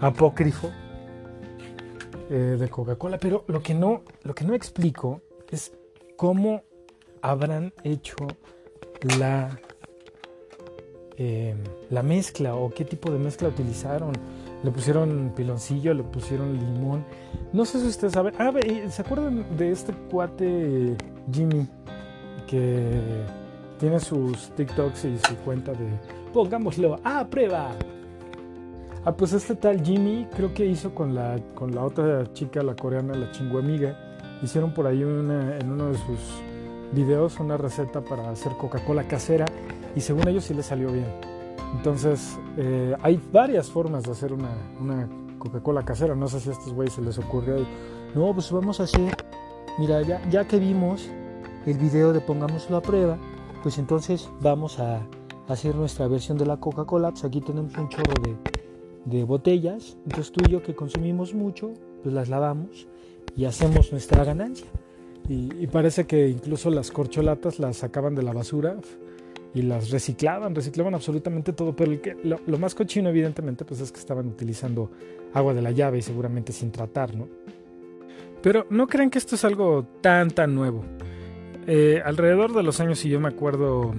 apócrifo 0.00 0.70
eh, 2.30 2.56
de 2.58 2.68
Coca-Cola. 2.68 3.18
Pero 3.18 3.44
lo 3.48 3.62
que, 3.62 3.74
no, 3.74 4.02
lo 4.22 4.34
que 4.34 4.44
no 4.44 4.54
explico 4.54 5.22
es 5.50 5.72
cómo 6.16 6.62
habrán 7.22 7.72
hecho 7.84 8.16
la, 9.18 9.58
eh, 11.18 11.54
la 11.90 12.02
mezcla 12.02 12.54
o 12.54 12.70
qué 12.70 12.84
tipo 12.84 13.10
de 13.10 13.18
mezcla 13.18 13.48
utilizaron. 13.48 14.12
Le 14.62 14.70
pusieron 14.70 15.32
piloncillo, 15.36 15.92
le 15.94 16.04
pusieron 16.04 16.56
limón. 16.56 17.04
No 17.52 17.64
sé 17.64 17.80
si 17.80 17.88
ustedes 17.88 18.12
saben. 18.12 18.34
Ah, 18.38 18.52
¿se 18.88 19.02
acuerdan 19.02 19.44
de 19.56 19.70
este 19.70 19.92
cuate 20.10 20.96
Jimmy? 21.32 21.68
Que 22.46 23.00
tiene 23.78 24.00
sus 24.00 24.50
TikToks 24.56 25.04
y 25.04 25.18
su 25.18 25.36
cuenta 25.44 25.72
de 25.72 25.86
pongámoslo 26.32 26.98
a 27.04 27.26
prueba. 27.26 27.70
Ah, 29.04 29.12
pues 29.12 29.32
este 29.32 29.54
tal 29.54 29.84
Jimmy 29.84 30.26
creo 30.36 30.54
que 30.54 30.66
hizo 30.66 30.94
con 30.94 31.14
la, 31.14 31.38
con 31.54 31.74
la 31.74 31.84
otra 31.84 32.32
chica, 32.32 32.62
la 32.62 32.74
coreana, 32.74 33.14
la 33.14 33.30
amiga 33.58 33.96
hicieron 34.42 34.72
por 34.72 34.86
ahí 34.86 35.02
en 35.02 35.72
uno 35.72 35.88
de 35.88 35.98
sus 35.98 36.18
videos 36.92 37.38
una 37.40 37.56
receta 37.56 38.00
para 38.00 38.30
hacer 38.30 38.52
Coca-Cola 38.52 39.06
casera 39.08 39.46
y 39.98 40.00
según 40.00 40.28
ellos 40.28 40.44
sí 40.44 40.54
le 40.54 40.62
salió 40.62 40.92
bien. 40.92 41.08
Entonces, 41.76 42.38
eh, 42.56 42.94
hay 43.02 43.20
varias 43.32 43.68
formas 43.68 44.04
de 44.04 44.12
hacer 44.12 44.32
una, 44.32 44.56
una 44.80 45.08
Coca-Cola 45.40 45.84
casera. 45.84 46.14
No 46.14 46.28
sé 46.28 46.38
si 46.38 46.50
a 46.50 46.52
estos 46.52 46.72
güeyes 46.72 46.94
se 46.94 47.02
les 47.02 47.18
ocurrió. 47.18 47.66
No, 48.14 48.32
pues 48.32 48.52
vamos 48.52 48.78
a 48.78 48.84
hacer. 48.84 49.12
Mira, 49.76 50.00
ya, 50.02 50.22
ya 50.30 50.46
que 50.46 50.60
vimos 50.60 51.08
el 51.66 51.78
video 51.78 52.12
de 52.12 52.20
Pongámoslo 52.20 52.76
a 52.76 52.80
prueba, 52.80 53.18
pues 53.64 53.76
entonces 53.78 54.30
vamos 54.40 54.78
a 54.78 55.04
hacer 55.48 55.74
nuestra 55.74 56.06
versión 56.06 56.38
de 56.38 56.46
la 56.46 56.58
Coca-Cola. 56.58 57.10
Pues 57.10 57.24
aquí 57.24 57.40
tenemos 57.40 57.76
un 57.76 57.88
chorro 57.88 58.14
de, 59.04 59.24
botellas. 59.24 59.96
Entonces 60.04 60.30
tú 60.30 60.44
y 60.46 60.52
yo 60.52 60.62
que 60.62 60.76
consumimos 60.76 61.34
mucho, 61.34 61.72
pues 62.04 62.14
las 62.14 62.28
lavamos 62.28 62.86
y 63.36 63.46
hacemos 63.46 63.90
nuestra 63.90 64.22
ganancia. 64.22 64.68
Y, 65.28 65.66
parece 65.66 66.06
que 66.06 66.28
incluso 66.28 66.70
las 66.70 66.92
corcholatas 66.92 67.58
las 67.58 67.78
sacaban 67.78 68.14
de 68.14 68.22
la 68.22 68.32
basura 68.32 68.76
y 69.54 69.62
las 69.62 69.90
reciclaban, 69.90 70.54
reciclaban 70.54 70.94
absolutamente 70.94 71.52
todo. 71.52 71.74
Pero 71.74 71.98
lo, 72.24 72.58
más 72.58 72.74
cochino, 72.74 73.08
evidentemente, 73.08 73.64
pues 73.64 73.80
es 73.80 73.92
que 73.92 73.98
estaban 73.98 74.26
utilizando 74.28 74.90
agua 75.34 75.54
de 75.54 75.62
la 75.62 75.70
llave 75.70 75.98
y 75.98 76.02
seguramente 76.02 76.52
sin 76.52 76.70
tratar, 76.70 77.14
¿no? 77.14 77.28
Pero 78.42 78.66
no 78.70 78.86
crean 78.86 79.10
que 79.10 79.18
esto 79.18 79.34
es 79.34 79.44
algo 79.44 79.86
tan, 80.00 80.30
tan 80.30 80.54
nuevo. 80.54 80.84
eh, 81.66 82.00
alrededor 82.04 82.54
de 82.54 82.62
los 82.62 82.80
años, 82.80 82.98
si 82.98 83.08
yo 83.10 83.20
me 83.20 83.28
acuerdo, 83.28 83.94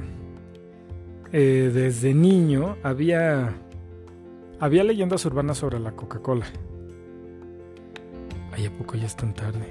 eh, 1.31 1.69
desde 1.71 2.13
niño 2.15 2.77
había, 2.81 3.53
había 4.59 4.83
leyendas 4.83 5.23
urbanas 5.25 5.59
sobre 5.59 5.79
la 5.79 5.91
Coca-Cola. 5.91 6.45
Ay, 8.51 8.65
¿a 8.65 8.71
poco 8.71 8.95
ya 8.95 9.05
es 9.05 9.15
tan 9.15 9.33
tarde? 9.33 9.69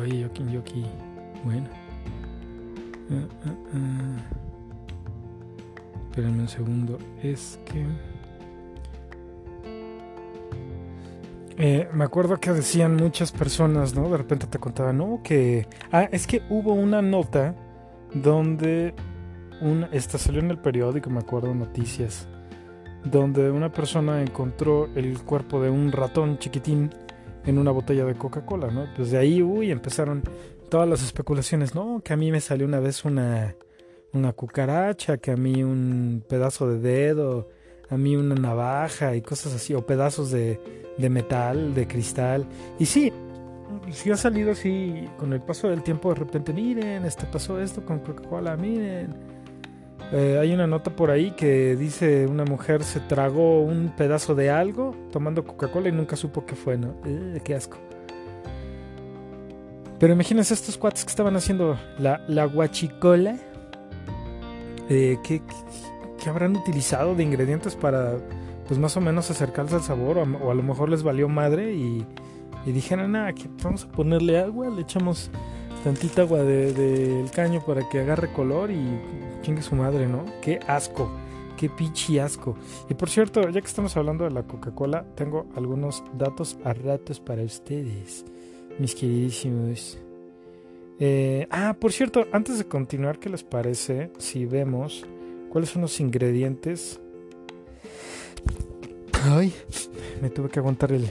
Oye, 0.00 0.20
Yoki, 0.20 0.44
Yoki. 0.52 0.84
Bueno. 1.44 1.79
Ah, 3.10 3.26
ah, 3.46 3.54
ah. 3.74 4.40
Un 6.16 6.48
segundo. 6.48 6.98
Es 7.22 7.58
que... 7.64 7.84
Eh, 11.56 11.88
me 11.92 12.04
acuerdo 12.04 12.38
que 12.38 12.52
decían 12.52 12.96
muchas 12.96 13.32
personas, 13.32 13.94
¿no? 13.94 14.08
De 14.08 14.16
repente 14.16 14.46
te 14.46 14.58
contaban, 14.58 14.98
¿no? 14.98 15.20
Que... 15.22 15.66
Ah, 15.92 16.08
es 16.10 16.26
que 16.26 16.42
hubo 16.50 16.74
una 16.74 17.02
nota 17.02 17.54
donde... 18.14 18.94
Una, 19.60 19.88
esta 19.92 20.16
salió 20.16 20.40
en 20.40 20.50
el 20.50 20.58
periódico, 20.58 21.10
me 21.10 21.18
acuerdo, 21.18 21.54
noticias. 21.54 22.28
Donde 23.04 23.50
una 23.50 23.70
persona 23.70 24.22
encontró 24.22 24.88
el 24.94 25.20
cuerpo 25.22 25.60
de 25.60 25.70
un 25.70 25.92
ratón 25.92 26.38
chiquitín 26.38 26.90
en 27.44 27.58
una 27.58 27.70
botella 27.70 28.04
de 28.04 28.14
Coca-Cola, 28.14 28.70
¿no? 28.70 28.86
Pues 28.96 29.10
de 29.10 29.18
ahí, 29.18 29.42
uy, 29.42 29.70
empezaron 29.70 30.22
todas 30.70 30.88
las 30.88 31.02
especulaciones, 31.02 31.74
¿no? 31.74 32.00
Que 32.02 32.14
a 32.14 32.16
mí 32.16 32.32
me 32.32 32.40
salió 32.40 32.66
una 32.66 32.80
vez 32.80 33.04
una, 33.04 33.56
una 34.12 34.32
cucaracha, 34.32 35.18
que 35.18 35.32
a 35.32 35.36
mí 35.36 35.62
un 35.62 36.24
pedazo 36.26 36.70
de 36.70 36.78
dedo, 36.78 37.48
a 37.90 37.96
mí 37.96 38.16
una 38.16 38.36
navaja 38.36 39.14
y 39.16 39.20
cosas 39.20 39.54
así, 39.54 39.74
o 39.74 39.84
pedazos 39.84 40.30
de, 40.30 40.58
de 40.96 41.10
metal, 41.10 41.74
de 41.74 41.86
cristal. 41.86 42.46
Y 42.78 42.86
sí, 42.86 43.12
sí 43.90 44.10
ha 44.10 44.16
salido 44.16 44.52
así 44.52 45.08
con 45.18 45.32
el 45.32 45.42
paso 45.42 45.68
del 45.68 45.82
tiempo 45.82 46.08
de 46.10 46.14
repente, 46.20 46.52
miren, 46.52 47.04
este 47.04 47.26
pasó 47.26 47.60
esto 47.60 47.84
con 47.84 47.98
Coca-Cola, 47.98 48.56
miren. 48.56 49.14
Eh, 50.12 50.38
hay 50.40 50.52
una 50.52 50.66
nota 50.66 50.90
por 50.96 51.10
ahí 51.10 51.32
que 51.32 51.76
dice 51.76 52.26
una 52.26 52.44
mujer 52.44 52.82
se 52.82 52.98
tragó 53.00 53.60
un 53.60 53.92
pedazo 53.96 54.34
de 54.34 54.50
algo 54.50 54.96
tomando 55.12 55.44
Coca-Cola 55.44 55.88
y 55.88 55.92
nunca 55.92 56.16
supo 56.16 56.46
qué 56.46 56.56
fue, 56.56 56.78
¿no? 56.78 56.94
Eh, 57.04 57.40
qué 57.44 57.54
asco. 57.54 57.76
Pero 60.00 60.14
imagínense 60.14 60.54
estos 60.54 60.78
cuates 60.78 61.04
que 61.04 61.10
estaban 61.10 61.36
haciendo 61.36 61.78
la, 61.98 62.24
la 62.26 62.46
guachicola. 62.46 63.36
Eh, 64.88 65.18
¿qué, 65.22 65.42
habrán 66.26 66.56
utilizado 66.56 67.14
de 67.14 67.22
ingredientes 67.22 67.76
para, 67.76 68.16
pues 68.66 68.80
más 68.80 68.96
o 68.96 69.02
menos 69.02 69.30
acercarse 69.30 69.74
al 69.74 69.82
sabor? 69.82 70.16
O, 70.16 70.50
a 70.50 70.54
lo 70.54 70.62
mejor 70.62 70.88
les 70.88 71.02
valió 71.02 71.28
madre 71.28 71.74
y, 71.74 72.06
dijeron, 72.64 73.12
nada, 73.12 73.34
que 73.34 73.50
vamos 73.62 73.84
a 73.84 73.88
ponerle 73.92 74.38
agua, 74.38 74.70
le 74.70 74.80
echamos 74.80 75.30
tantita 75.84 76.22
agua 76.22 76.44
del 76.44 76.74
de, 76.74 77.26
caño 77.34 77.62
para 77.62 77.86
que 77.86 78.00
agarre 78.00 78.32
color 78.32 78.70
y 78.70 78.98
chingue 79.42 79.60
su 79.60 79.74
madre, 79.74 80.06
¿no? 80.06 80.24
Qué 80.40 80.60
asco, 80.66 81.10
qué 81.58 81.68
pichi 81.68 82.18
asco. 82.18 82.56
Y 82.88 82.94
por 82.94 83.10
cierto, 83.10 83.42
ya 83.50 83.60
que 83.60 83.66
estamos 83.66 83.94
hablando 83.98 84.24
de 84.24 84.30
la 84.30 84.44
Coca-Cola, 84.44 85.04
tengo 85.14 85.46
algunos 85.56 86.02
datos 86.14 86.56
a 86.64 86.72
ratos 86.72 87.20
para 87.20 87.42
ustedes 87.42 88.24
mis 88.80 88.94
queridísimos. 88.94 89.98
Eh, 90.98 91.46
ah, 91.50 91.76
por 91.78 91.92
cierto, 91.92 92.26
antes 92.32 92.58
de 92.58 92.64
continuar, 92.64 93.18
¿qué 93.18 93.28
les 93.28 93.44
parece 93.44 94.10
si 94.18 94.46
vemos 94.46 95.06
cuáles 95.50 95.70
son 95.70 95.82
los 95.82 96.00
ingredientes? 96.00 96.98
Ay, 99.22 99.52
me 100.22 100.30
tuve 100.30 100.48
que 100.48 100.58
aguantar 100.58 100.92
el... 100.92 101.08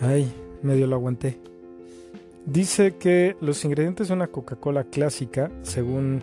Ay, 0.00 0.32
medio 0.62 0.86
lo 0.86 0.96
aguanté. 0.96 1.38
Dice 2.46 2.96
que 2.96 3.36
los 3.40 3.64
ingredientes 3.64 4.08
de 4.08 4.14
una 4.14 4.28
Coca-Cola 4.28 4.84
clásica, 4.84 5.50
según 5.62 6.22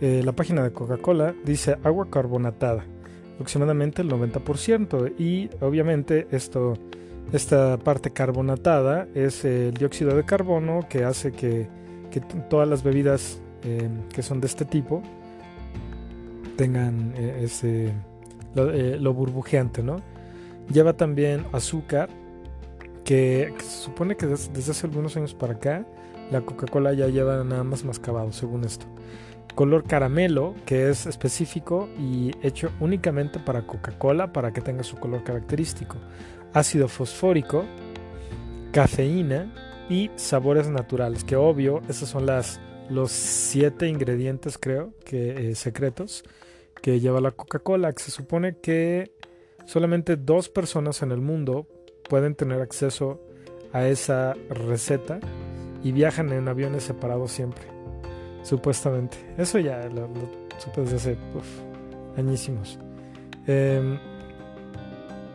eh, 0.00 0.22
la 0.24 0.32
página 0.32 0.62
de 0.62 0.72
Coca-Cola, 0.72 1.34
dice 1.44 1.76
agua 1.82 2.08
carbonatada, 2.10 2.86
aproximadamente 3.34 4.02
el 4.02 4.08
90%. 4.08 5.14
Y 5.18 5.50
obviamente 5.60 6.28
esto 6.30 6.74
esta 7.32 7.76
parte 7.78 8.10
carbonatada 8.10 9.06
es 9.14 9.44
el 9.44 9.74
dióxido 9.74 10.16
de 10.16 10.24
carbono 10.24 10.86
que 10.88 11.04
hace 11.04 11.32
que, 11.32 11.68
todas 12.48 12.68
las 12.68 12.82
bebidas 12.82 13.40
em, 13.62 14.08
que 14.08 14.22
son 14.22 14.40
de 14.40 14.48
este 14.48 14.64
tipo 14.64 15.02
tengan 16.56 17.12
eh, 17.16 17.42
ese, 17.44 17.92
eh, 18.56 18.96
lo, 18.98 19.14
burbujeante, 19.14 19.82
¿no? 19.82 19.96
Lleva 20.72 20.94
también 20.94 21.44
azúcar, 21.52 22.08
que, 23.04 23.54
se 23.58 23.84
supone 23.84 24.16
que 24.16 24.26
desde, 24.26 24.58
hace 24.58 24.86
algunos 24.86 25.16
años 25.16 25.34
para 25.34 25.54
acá 25.54 25.86
la 26.32 26.40
Coca-Cola 26.40 26.92
ya 26.92 27.06
lleva 27.06 27.44
nada 27.44 27.62
más 27.62 27.84
mascabado, 27.84 28.32
según 28.32 28.64
esto. 28.64 28.86
Color 29.54 29.84
caramelo, 29.84 30.54
que 30.66 30.90
es 30.90 31.06
específico 31.06 31.88
y 31.98 32.32
hecho 32.42 32.70
únicamente 32.80 33.38
para 33.38 33.66
Coca-Cola 33.66 34.32
para 34.32 34.52
que 34.52 34.60
tenga 34.60 34.82
su 34.82 34.96
color 34.96 35.22
característico 35.22 35.96
ácido 36.52 36.88
fosfórico, 36.88 37.64
cafeína 38.72 39.52
y 39.88 40.10
sabores 40.16 40.68
naturales, 40.68 41.24
que 41.24 41.36
obvio, 41.36 41.80
esos 41.88 42.08
son 42.08 42.26
las, 42.26 42.60
los 42.90 43.10
siete 43.10 43.88
ingredientes, 43.88 44.58
creo, 44.58 44.92
que 45.04 45.50
eh, 45.50 45.54
secretos 45.54 46.24
que 46.82 47.00
lleva 47.00 47.20
la 47.20 47.32
Coca-Cola, 47.32 47.92
se 47.96 48.10
supone 48.10 48.58
que 48.58 49.12
solamente 49.66 50.16
dos 50.16 50.48
personas 50.48 51.02
en 51.02 51.10
el 51.10 51.20
mundo 51.20 51.66
pueden 52.08 52.34
tener 52.34 52.60
acceso 52.60 53.20
a 53.72 53.86
esa 53.86 54.34
receta 54.48 55.20
y 55.82 55.92
viajan 55.92 56.32
en 56.32 56.48
aviones 56.48 56.84
separados 56.84 57.32
siempre, 57.32 57.64
supuestamente. 58.42 59.18
Eso 59.36 59.58
ya 59.58 59.88
lo, 59.88 60.08
supe 60.58 60.82
desde 60.82 60.96
hace 60.96 61.18
añísimos. 62.16 62.78
Em, 63.46 63.98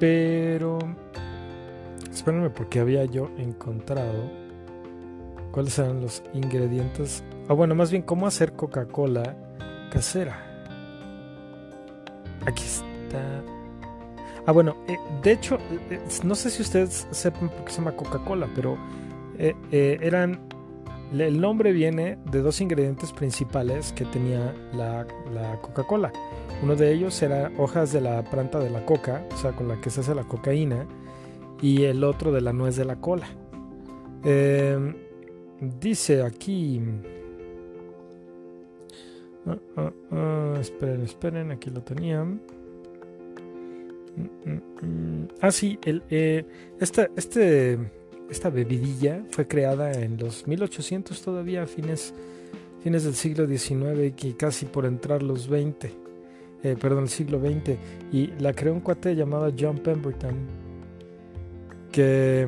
pero 0.03 0.79
Espérenme 2.11 2.49
porque 2.49 2.81
había 2.81 3.05
yo 3.05 3.29
encontrado 3.37 4.29
cuáles 5.51 5.79
eran 5.79 6.01
los 6.01 6.21
ingredientes. 6.33 7.23
Ah, 7.47 7.53
bueno, 7.53 7.73
más 7.73 7.89
bien 7.89 8.03
cómo 8.03 8.27
hacer 8.27 8.51
Coca-Cola 8.53 9.33
casera. 9.89 10.67
Aquí 12.45 12.63
está. 12.63 13.41
Ah, 14.45 14.51
bueno, 14.51 14.75
eh, 14.89 14.97
de 15.23 15.31
hecho, 15.31 15.57
eh, 15.89 16.01
no 16.25 16.35
sé 16.35 16.49
si 16.49 16.61
ustedes 16.63 17.07
sepan 17.11 17.47
por 17.47 17.63
qué 17.63 17.71
se 17.71 17.77
llama 17.77 17.95
Coca-Cola, 17.95 18.49
pero 18.53 18.77
eh, 19.39 19.97
eran. 20.01 20.39
El 21.13 21.39
nombre 21.39 21.71
viene 21.71 22.17
de 22.32 22.41
dos 22.41 22.60
ingredientes 22.60 23.13
principales 23.13 23.93
que 23.93 24.04
tenía 24.06 24.54
la, 24.73 25.06
la 25.32 25.60
Coca-Cola. 25.62 26.12
Uno 26.63 26.76
de 26.76 26.91
ellos 26.91 27.21
era 27.21 27.52
hojas 27.58 27.93
de 27.93 28.02
la 28.02 28.23
planta 28.23 28.60
de 28.60 28.71
la 28.71 28.84
coca, 28.86 29.23
o 29.34 29.38
sea, 29.38 29.52
con 29.52 29.67
la 29.67 29.80
que 29.80 29.89
se 29.91 30.02
hace 30.02 30.15
la 30.15 30.23
cocaína 30.23 30.88
y 31.62 31.84
el 31.84 32.04
otro 32.04 32.32
de 32.32 32.41
la 32.41 32.52
nuez 32.52 32.76
de 32.76 32.86
la 32.86 32.95
cola. 32.95 33.28
Em, 34.23 34.95
dice 35.80 36.23
aquí... 36.23 36.82
Ah, 39.45 39.58
ah, 39.78 39.91
ah, 40.12 40.58
esperen, 40.60 41.02
esperen, 41.04 41.52
aquí 41.52 41.69
lo 41.69 41.82
tenían. 41.82 42.41
Mm, 44.15 44.49
mm, 44.49 44.62
mm. 44.82 45.28
Ah, 45.41 45.52
sí, 45.52 45.78
el, 45.84 46.02
eh, 46.10 46.45
esta, 46.80 47.10
este, 47.15 47.78
esta 48.34 48.50
bebidilla 48.50 49.24
fue 49.30 49.48
creada 49.48 49.93
en 49.93 50.17
los 50.17 50.48
1800 50.48 51.22
todavía, 51.22 51.65
fines, 51.67 52.13
fines 52.84 53.04
del 53.04 53.13
siglo 53.13 53.48
XIX 53.48 54.12
y 54.24 54.34
casi 54.34 54.65
por 54.65 54.86
entrar 54.86 55.22
los 55.22 55.48
20, 55.48 55.93
eh, 56.63 56.76
perdón, 56.80 57.04
el 57.04 57.10
siglo 57.10 57.39
XX. 57.39 57.78
Y 58.12 58.28
la 58.39 58.54
creó 58.54 58.74
un 58.74 58.80
cuate 58.82 59.15
llamado 59.15 59.54
John 59.58 59.78
Pemberton 59.78 60.63
que 61.91 62.48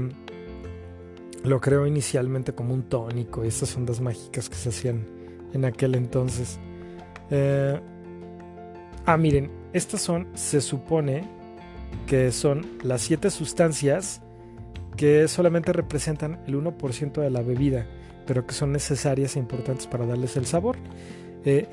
lo 1.44 1.62
creó 1.62 1.86
inicialmente 1.86 2.54
como 2.54 2.74
un 2.74 2.90
tónico, 2.90 3.44
estas 3.44 3.78
ondas 3.78 4.02
mágicas 4.02 4.50
que 4.50 4.56
se 4.56 4.70
hacían 4.70 5.06
en 5.54 5.66
aquel 5.66 5.94
entonces. 5.94 6.60
Eh, 7.30 7.80
ah, 9.06 9.18
miren, 9.18 9.52
estas 9.72 10.02
son, 10.02 10.28
se 10.34 10.62
supone 10.62 11.30
que 12.08 12.32
son 12.32 12.66
las 12.82 13.02
siete 13.02 13.30
sustancias 13.30 14.22
que 14.96 15.28
solamente 15.28 15.74
representan 15.74 16.40
el 16.48 16.56
1% 16.56 17.22
de 17.22 17.30
la 17.30 17.42
bebida, 17.42 17.88
pero 18.26 18.46
que 18.46 18.54
son 18.54 18.72
necesarias 18.72 19.36
e 19.36 19.40
importantes 19.40 19.88
para 19.88 20.06
darles 20.06 20.38
el 20.38 20.46
sabor. 20.46 20.78
Eh, 21.46 21.68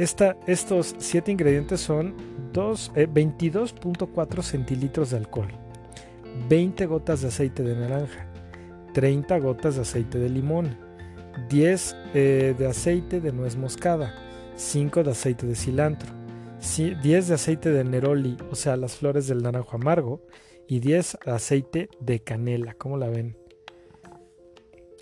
estos 0.47 0.95
siete 0.99 1.33
ingredientes 1.33 1.81
son 1.81 2.15
22.4 2.53 4.39
eh, 4.39 4.43
centilitros 4.43 5.11
de 5.11 5.17
alcohol. 5.17 5.49
20 6.49 6.87
gotas 6.87 7.23
de 7.23 7.29
aceite 7.29 7.63
de 7.63 7.75
naranja, 7.75 8.27
30 8.95 9.39
gotas 9.39 9.77
de 9.77 9.83
aceite 9.83 10.19
de 10.19 10.29
limón, 10.29 10.77
10 11.49 11.97
eh, 12.15 12.55
de 12.59 12.67
aceite 12.67 13.21
de 13.21 13.33
nuez 13.33 13.57
moscada, 13.57 14.15
5 14.57 15.05
de 15.05 15.11
aceite 15.11 15.47
de 15.47 15.55
cilantro, 15.55 16.11
10 16.61 17.29
de 17.29 17.35
aceite 17.35 17.71
de 17.71 17.85
neroli, 17.85 18.37
o 18.51 18.55
sea, 18.55 18.77
las 18.77 18.97
flores 18.97 19.27
del 19.27 19.43
naranjo 19.43 19.77
amargo, 19.77 20.23
y 20.67 20.81
10 20.81 21.19
de 21.25 21.33
aceite 21.33 21.89
de 22.01 22.21
canela. 22.21 22.75
¿Cómo 22.75 22.97
la 22.97 23.09
ven? 23.09 23.37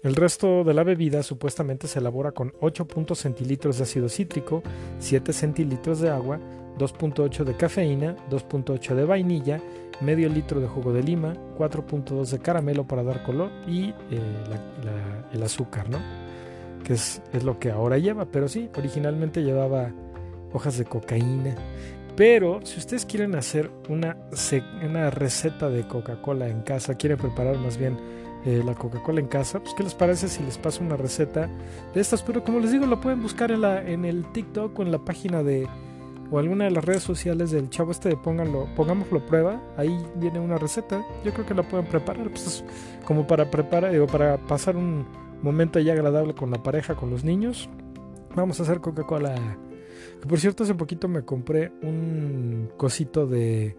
El 0.03 0.17
resto 0.17 0.65
de 0.65 0.73
la 0.73 0.83
bebida 0.83 1.23
supuestamente 1.23 1.87
se 1.87 1.99
elabora 1.99 2.33
con 2.33 2.53
8.0 2.53 3.15
centilitros 3.15 3.77
de 3.77 3.85
ácido 3.85 4.09
cítrico, 4.09 4.63
7 4.99 5.33
centilitros 5.33 6.01
de 6.01 6.09
agua, 6.09 6.41
2.8 6.79 7.45
de 7.45 7.55
cafeína, 7.55 8.17
2.8 8.31 8.95
de 8.95 9.05
vainilla, 9.05 9.61
medio 10.01 10.31
litro 10.31 10.59
de 10.59 10.69
jugo 10.69 10.95
de 10.95 11.03
lima, 11.03 11.35
4.2 11.59 12.31
de 12.31 12.39
caramelo 12.39 12.87
para 12.87 13.03
dar 13.03 13.23
color 13.23 13.51
y 13.67 13.91
eh, 14.11 14.21
el 15.33 15.43
azúcar, 15.43 15.91
¿no? 15.91 15.99
Que 16.83 16.95
es, 16.95 17.21
es, 17.35 17.45
lo 17.45 17.59
que 17.59 17.71
ahora 17.71 17.99
lleva, 17.99 18.25
pero 18.25 18.49
sí, 18.49 18.71
originalmente 18.79 19.43
llevaba 19.43 19.93
hojas 20.55 20.79
de 20.79 20.87
cocaína. 20.87 21.55
Pero 22.21 22.61
si 22.65 22.79
ustedes 22.79 23.07
quieren 23.07 23.35
hacer 23.35 23.71
una, 23.89 24.15
una 24.85 25.09
receta 25.09 25.71
de 25.71 25.89
Coca-Cola 25.89 26.49
en 26.49 26.61
casa, 26.61 26.95
quieren 26.95 27.17
preparar 27.17 27.57
más 27.57 27.79
bien 27.79 27.97
eh, 28.45 28.63
la 28.63 28.75
Coca-Cola 28.75 29.21
en 29.21 29.27
casa, 29.27 29.59
pues 29.61 29.73
¿qué 29.73 29.83
les 29.83 29.95
parece 29.95 30.29
si 30.29 30.43
les 30.43 30.59
paso 30.59 30.85
una 30.85 30.99
receta 30.99 31.49
de 31.95 32.01
estas? 32.03 32.23
Pero 32.23 32.45
como 32.45 32.61
les 32.61 32.73
digo, 32.73 32.85
lo 32.85 33.01
pueden 33.01 33.23
buscar 33.23 33.51
en, 33.51 33.63
la, 33.63 33.81
en 33.89 34.05
el 34.05 34.31
TikTok 34.33 34.79
o 34.79 34.83
en 34.83 34.93
la 34.93 34.99
página 34.99 35.43
de 35.43 35.67
o 36.31 36.39
alguna 36.39 36.67
de 36.67 36.73
las 36.73 36.85
redes 36.85 37.03
sociales 37.03 37.53
del 37.53 37.71
chavo 37.71 37.91
este 37.91 38.11
de 38.11 38.19
pónganlo, 38.19 38.69
pongámoslo 38.77 39.25
prueba, 39.25 39.59
ahí 39.79 39.99
viene 40.17 40.41
una 40.41 40.59
receta, 40.59 41.03
yo 41.25 41.33
creo 41.33 41.47
que 41.47 41.55
la 41.55 41.63
pueden 41.63 41.87
preparar, 41.87 42.29
pues 42.29 42.63
como 43.07 43.27
para 43.27 43.51
preparar, 43.51 43.93
digo, 43.93 44.07
para 44.07 44.37
pasar 44.37 44.77
un 44.77 45.07
momento 45.41 45.81
ya 45.81 45.95
agradable 45.95 46.35
con 46.35 46.51
la 46.51 46.63
pareja, 46.63 46.97
con 46.97 47.09
los 47.09 47.25
niños. 47.25 47.71
Vamos 48.37 48.61
a 48.61 48.65
hacer 48.65 48.81
Coca-Cola. 48.81 49.37
Que 50.21 50.27
por 50.29 50.39
cierto, 50.39 50.65
hace 50.65 50.75
poquito 50.75 51.09
me 51.09 51.23
compré 51.23 51.73
un 51.83 52.71
cosito 52.77 53.27
de, 53.27 53.77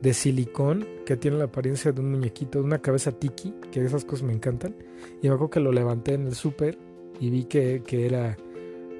de 0.00 0.14
silicón 0.14 0.86
que 1.04 1.16
tiene 1.16 1.38
la 1.38 1.44
apariencia 1.44 1.92
de 1.92 2.00
un 2.00 2.12
muñequito, 2.12 2.60
de 2.60 2.64
una 2.64 2.78
cabeza 2.78 3.12
tiki, 3.12 3.54
que 3.70 3.84
esas 3.84 4.04
cosas 4.04 4.24
me 4.24 4.32
encantan. 4.32 4.74
Y 5.22 5.28
me 5.28 5.36
que 5.50 5.60
lo 5.60 5.72
levanté 5.72 6.14
en 6.14 6.26
el 6.26 6.34
súper 6.34 6.78
y 7.20 7.30
vi 7.30 7.44
que, 7.44 7.82
que 7.84 8.06
era 8.06 8.36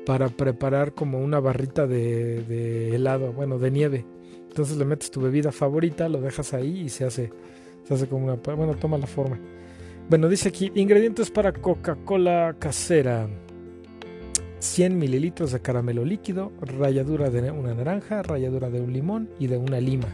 para 0.08 0.28
preparar 0.28 0.94
como 0.94 1.20
una 1.20 1.38
barrita 1.38 1.86
de, 1.86 2.94
helado, 2.94 3.32
bueno, 3.32 3.58
de 3.58 3.70
nieve. 3.70 4.06
Entonces 4.48 4.78
le 4.78 4.84
metes 4.84 5.10
tu 5.10 5.20
bebida 5.20 5.52
favorita, 5.52 6.08
lo 6.08 6.20
dejas 6.20 6.54
ahí 6.54 6.80
y 6.80 6.88
se 6.88 7.04
hace, 7.04 7.30
se 7.84 7.94
hace 7.94 8.08
como 8.08 8.24
una, 8.24 8.34
bueno, 8.36 8.74
toma 8.74 8.96
la 8.96 9.06
forma. 9.06 9.38
Bueno, 10.08 10.28
dice 10.28 10.48
aquí, 10.48 10.72
ingredientes 10.74 11.30
para 11.30 11.52
Coca-Cola 11.52 12.56
casera. 12.58 13.28
100 14.60 14.98
mililitros 14.98 15.52
de 15.52 15.60
caramelo 15.60 16.04
líquido, 16.04 16.52
ralladura 16.60 17.30
de 17.30 17.50
una 17.50 17.74
naranja, 17.74 18.22
ralladura 18.22 18.70
de 18.70 18.80
un 18.80 18.92
limón 18.92 19.30
y 19.38 19.46
de 19.46 19.56
una 19.56 19.80
lima. 19.80 20.08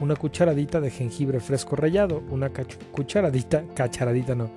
Una 0.00 0.16
cucharadita 0.16 0.80
de 0.80 0.90
jengibre 0.90 1.38
fresco 1.40 1.76
rallado, 1.76 2.22
una 2.30 2.50
cucharadita, 2.92 3.64
cacharadita 3.74 4.34
no, 4.34 4.50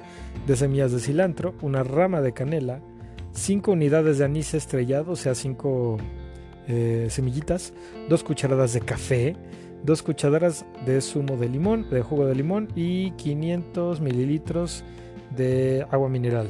de 0.47 0.55
semillas 0.55 0.91
de 0.91 0.99
cilantro, 0.99 1.53
una 1.61 1.83
rama 1.83 2.21
de 2.21 2.33
canela, 2.33 2.81
5 3.33 3.71
unidades 3.71 4.17
de 4.17 4.25
anís 4.25 4.53
estrellado, 4.55 5.11
o 5.11 5.15
sea, 5.15 5.35
5 5.35 5.97
eh, 6.67 7.07
semillitas, 7.09 7.73
2 8.09 8.23
cucharadas 8.23 8.73
de 8.73 8.81
café, 8.81 9.35
2 9.83 10.01
cucharadas 10.01 10.65
de 10.85 11.01
zumo 11.01 11.37
de 11.37 11.49
limón, 11.49 11.87
de 11.91 12.01
jugo 12.01 12.25
de 12.25 12.33
limón 12.33 12.69
y 12.75 13.11
500 13.11 14.01
mililitros 14.01 14.83
de 15.35 15.85
agua 15.91 16.09
mineral. 16.09 16.47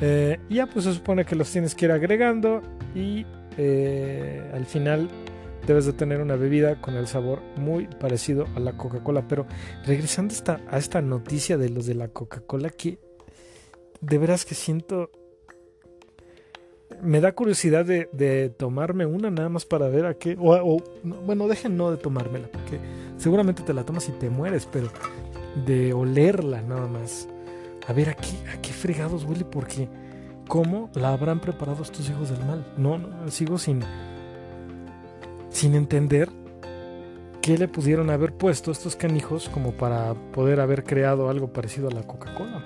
Eh, 0.00 0.38
ya 0.48 0.66
pues 0.66 0.84
se 0.84 0.94
supone 0.94 1.24
que 1.24 1.34
los 1.34 1.50
tienes 1.50 1.74
que 1.74 1.86
ir 1.86 1.92
agregando 1.92 2.62
y 2.94 3.26
eh, 3.56 4.48
al 4.54 4.64
final 4.66 5.08
debes 5.66 5.86
de 5.86 5.92
tener 5.92 6.20
una 6.20 6.36
bebida 6.36 6.80
con 6.80 6.94
el 6.94 7.06
sabor 7.06 7.40
muy 7.56 7.86
parecido 7.86 8.46
a 8.54 8.60
la 8.60 8.76
Coca-Cola. 8.76 9.26
Pero 9.28 9.46
regresando 9.86 10.32
esta, 10.32 10.60
a 10.70 10.78
esta 10.78 11.02
noticia 11.02 11.58
de 11.58 11.68
los 11.68 11.86
de 11.86 11.94
la 11.94 12.08
Coca-Cola, 12.08 12.70
que 12.70 12.98
de 14.00 14.18
veras 14.18 14.44
que 14.44 14.54
siento 14.54 15.10
me 17.02 17.20
da 17.20 17.32
curiosidad 17.32 17.84
de, 17.84 18.54
tomarme 18.56 19.06
una 19.06 19.30
nada 19.30 19.48
más 19.48 19.64
para 19.64 19.88
ver 19.88 20.06
a 20.06 20.14
qué. 20.14 20.36
O, 20.38 20.82
bueno, 21.02 21.48
dejen 21.48 21.76
no 21.76 21.90
de 21.90 21.96
tomármela, 21.96 22.48
porque 22.48 22.78
seguramente 23.16 23.62
te 23.62 23.74
la 23.74 23.84
tomas 23.84 24.08
y 24.08 24.12
te 24.12 24.30
mueres, 24.30 24.66
pero 24.70 24.88
de 25.66 25.92
olerla 25.92 26.62
nada 26.62 26.86
más. 26.86 27.28
A 27.88 27.92
ver 27.92 28.10
a 28.10 28.14
qué, 28.14 28.72
fregados 28.72 29.24
huele, 29.24 29.44
porque 29.44 29.88
¿cómo 30.46 30.90
la 30.94 31.12
habrán 31.12 31.40
preparado 31.40 31.82
estos 31.82 32.08
hijos 32.08 32.30
del 32.30 32.44
mal? 32.44 32.64
No, 32.76 32.98
no 32.98 33.30
sigo 33.30 33.58
sin, 33.58 33.82
sin 35.50 35.74
entender 35.74 36.28
qué 37.42 37.58
le 37.58 37.66
pudieron 37.66 38.10
haber 38.10 38.32
puesto 38.34 38.70
estos 38.70 38.94
canijos 38.94 39.48
como 39.48 39.72
para 39.72 40.14
poder 40.32 40.60
haber 40.60 40.84
creado 40.84 41.28
algo 41.28 41.52
parecido 41.52 41.88
a 41.88 41.90
la 41.90 42.02
Coca-Cola. 42.02 42.62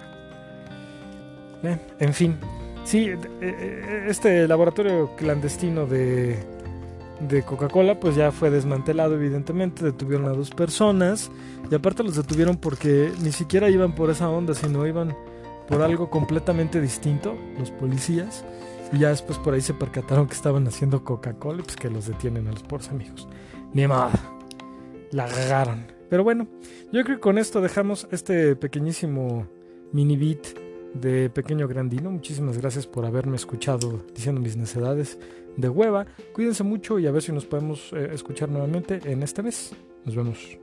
en 2.00 2.12
fin, 2.12 2.36
Sí, 2.84 3.08
eh, 3.08 3.18
eh, 3.40 4.06
este 4.08 4.46
laboratorio 4.48 5.14
clandestino 5.16 5.86
de, 5.86 6.36
de 7.28 7.42
Coca-Cola 7.42 8.00
pues 8.00 8.16
ya 8.16 8.32
fue 8.32 8.50
desmantelado 8.50 9.14
evidentemente, 9.14 9.84
detuvieron 9.84 10.26
a 10.26 10.32
dos 10.32 10.50
personas 10.50 11.30
y 11.70 11.74
aparte 11.74 12.02
los 12.02 12.16
detuvieron 12.16 12.56
porque 12.56 13.12
ni 13.22 13.32
siquiera 13.32 13.70
iban 13.70 13.94
por 13.94 14.10
esa 14.10 14.28
onda, 14.28 14.54
sino 14.54 14.86
iban 14.86 15.16
por 15.68 15.82
algo 15.82 16.10
completamente 16.10 16.80
distinto, 16.80 17.36
los 17.58 17.70
policías, 17.70 18.44
y 18.92 18.98
ya 18.98 19.08
después 19.08 19.38
por 19.38 19.54
ahí 19.54 19.60
se 19.60 19.74
percataron 19.74 20.26
que 20.26 20.34
estaban 20.34 20.66
haciendo 20.66 21.04
Coca-Cola 21.04 21.62
pues 21.62 21.76
que 21.76 21.88
los 21.88 22.06
detienen 22.06 22.48
a 22.48 22.52
los 22.52 22.62
pobres 22.62 22.88
amigos. 22.90 23.28
Ni 23.72 23.86
nada, 23.86 24.10
la 25.10 25.24
agarraron. 25.24 25.86
Pero 26.10 26.24
bueno, 26.24 26.46
yo 26.92 27.02
creo 27.04 27.16
que 27.16 27.20
con 27.20 27.38
esto 27.38 27.62
dejamos 27.62 28.06
este 28.10 28.54
pequeñísimo 28.54 29.46
mini 29.92 30.16
beat 30.16 30.46
de 30.94 31.30
Pequeño 31.30 31.66
Grandino. 31.68 32.10
Muchísimas 32.10 32.58
gracias 32.58 32.86
por 32.86 33.06
haberme 33.06 33.36
escuchado 33.36 34.04
diciendo 34.14 34.40
mis 34.40 34.56
necedades 34.56 35.18
de 35.56 35.68
hueva. 35.68 36.06
Cuídense 36.32 36.62
mucho 36.62 36.98
y 36.98 37.06
a 37.06 37.12
ver 37.12 37.22
si 37.22 37.32
nos 37.32 37.46
podemos 37.46 37.92
eh, 37.92 38.10
escuchar 38.12 38.48
nuevamente 38.48 39.00
en 39.04 39.22
este 39.22 39.42
mes. 39.42 39.74
Nos 40.04 40.16
vemos. 40.16 40.61